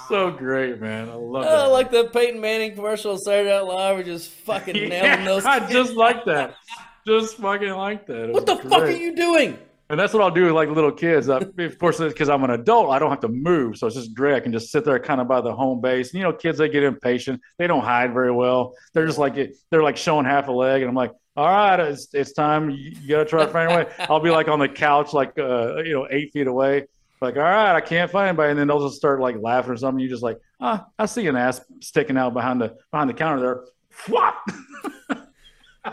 [0.09, 1.09] so great, man.
[1.09, 1.49] I love it.
[1.51, 5.24] Oh, like the Peyton Manning commercial on Saturday Night Live, we're just fucking nailing Yeah,
[5.24, 5.44] those.
[5.44, 6.55] I just like that.
[7.07, 8.30] Just fucking like that.
[8.30, 9.59] It what the was fuck are you doing?
[9.91, 11.30] And that's what I'll do with like little kids.
[11.30, 14.12] I, of course, because I'm an adult, I don't have to move, so it's just
[14.12, 14.34] great.
[14.34, 16.11] I can just sit there, kind of by the home base.
[16.11, 17.41] And, you know, kids they get impatient.
[17.57, 18.74] They don't hide very well.
[18.93, 19.34] They're just like
[19.70, 22.68] they're like showing half a leg, and I'm like, all right, it's it's time.
[22.68, 23.86] You, you gotta try to find a way.
[24.11, 26.86] I'll be like on the couch, like uh, you know, eight feet away.
[27.22, 29.76] Like, all right, I can't find anybody, and then they'll just start like laughing or
[29.76, 30.01] something.
[30.01, 33.41] You're just like, ah, I see an ass sticking out behind the behind the counter
[33.41, 33.64] there.
[34.09, 34.36] Whop!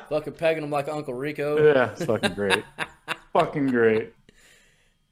[0.09, 1.73] Fucking pegging them like Uncle Rico.
[1.73, 2.63] yeah, it's fucking great.
[3.35, 4.13] fucking great.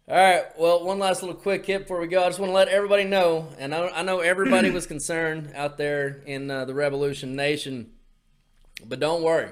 [0.08, 0.46] All right.
[0.58, 2.24] Well, one last little quick hit before we go.
[2.24, 5.78] I just want to let everybody know, and I, I know everybody was concerned out
[5.78, 7.92] there in uh, the Revolution Nation,
[8.86, 9.50] but don't worry.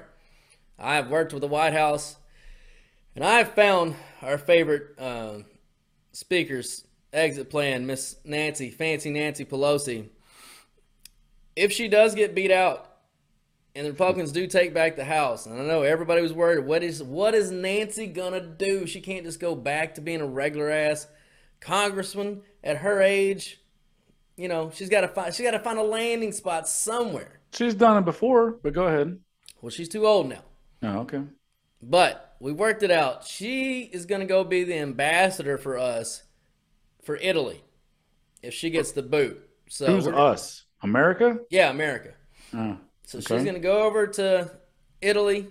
[0.78, 2.16] I have worked with the White House,
[3.14, 5.40] and I have found our favorite uh,
[6.12, 10.08] speaker's exit plan, Miss Nancy, Fancy Nancy Pelosi.
[11.54, 12.91] If she does get beat out,
[13.74, 16.66] and the Republicans do take back the House, and I know everybody was worried.
[16.66, 18.86] What is what is Nancy gonna do?
[18.86, 21.06] She can't just go back to being a regular ass
[21.60, 23.60] congressman at her age.
[24.36, 27.40] You know, she's got to find she got to find a landing spot somewhere.
[27.52, 29.18] She's done it before, but go ahead.
[29.60, 30.42] Well, she's too old now.
[30.82, 31.22] Oh, okay.
[31.82, 33.24] But we worked it out.
[33.24, 36.24] She is gonna go be the ambassador for us
[37.02, 37.62] for Italy
[38.42, 39.48] if she gets the boot.
[39.68, 40.64] So Who's us?
[40.82, 41.38] America?
[41.50, 42.14] Yeah, America.
[42.54, 42.76] Oh,
[43.12, 43.36] So Okay.
[43.36, 44.50] she's gonna go over to
[45.02, 45.48] Italy,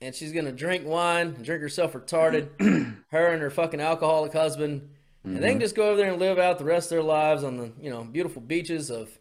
[0.00, 2.48] and she's gonna drink wine, drink herself retarded.
[3.10, 4.88] her and her fucking alcoholic husband,
[5.24, 7.42] and they can just go over there and live out the rest of their lives
[7.42, 9.18] on the you know beautiful beaches of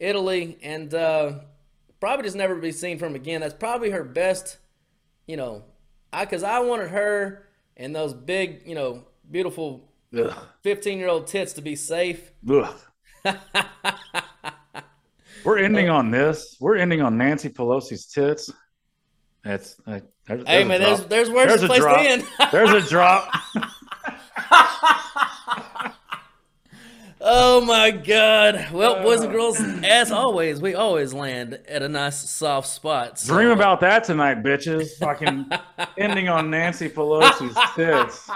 [0.00, 1.34] Italy, and uh,
[2.00, 3.40] probably just never be seen from again.
[3.40, 4.58] That's probably her best,
[5.28, 5.62] you know,
[6.12, 7.46] I because I wanted her
[7.76, 9.92] and those big you know beautiful
[10.62, 12.32] fifteen year old tits to be safe.
[15.44, 16.56] We're ending on this.
[16.60, 18.50] We're ending on Nancy Pelosi's tits.
[19.44, 21.96] That's uh, there's, Hey there's man, there's there's words There's place drop.
[22.00, 22.24] to end.
[22.52, 23.32] There's a drop.
[27.24, 28.72] Oh my god.
[28.72, 33.20] Well, boys and girls, as always, we always land at a nice soft spot.
[33.20, 34.96] So- Dream about that tonight, bitches.
[34.98, 35.46] Fucking
[35.98, 38.28] ending on Nancy Pelosi's tits.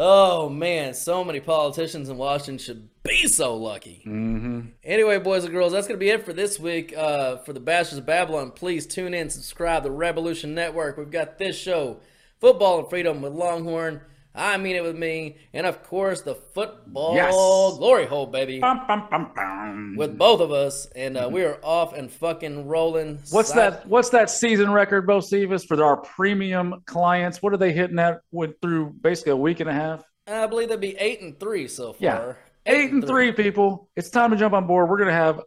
[0.00, 4.00] Oh man, so many politicians in Washington should be so lucky.
[4.04, 6.96] hmm Anyway, boys and girls, that's going to be it for this week.
[6.96, 10.98] Uh, for the Bastards of Babylon, please tune in, subscribe to Revolution Network.
[10.98, 11.96] We've got this show,
[12.40, 14.02] Football and Freedom with Longhorn.
[14.34, 17.32] I mean it with me, and of course the football Yes.
[17.78, 21.92] glory hole, baby, Bum, bum, bum, with both of us, and uh, we are off
[21.92, 23.18] and fucking rolling.
[23.30, 23.86] What's Side- that?
[23.88, 27.42] What's that season record, Bo Stevens, for our premium clients?
[27.42, 30.04] What are they hitting at with through basically a week and a half?
[30.26, 31.98] I believe that'd be eight and three so far.
[32.00, 32.32] Yeah.
[32.66, 33.88] Eight and three, people.
[33.96, 34.88] It's time to jump on board.
[34.90, 35.40] We're gonna have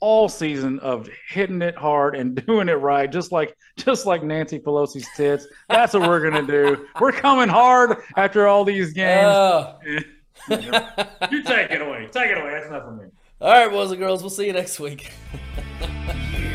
[0.00, 4.58] all season of hitting it hard and doing it right, just like just like Nancy
[4.58, 5.46] Pelosi's tits.
[5.68, 6.86] That's what we're gonna do.
[7.00, 9.26] We're coming hard after all these games.
[9.26, 9.78] Oh.
[10.50, 12.08] you take it away.
[12.12, 12.50] Take it away.
[12.52, 13.04] That's enough for me.
[13.40, 15.12] all right, boys and girls, we'll see you next week.
[15.80, 16.54] Yeah.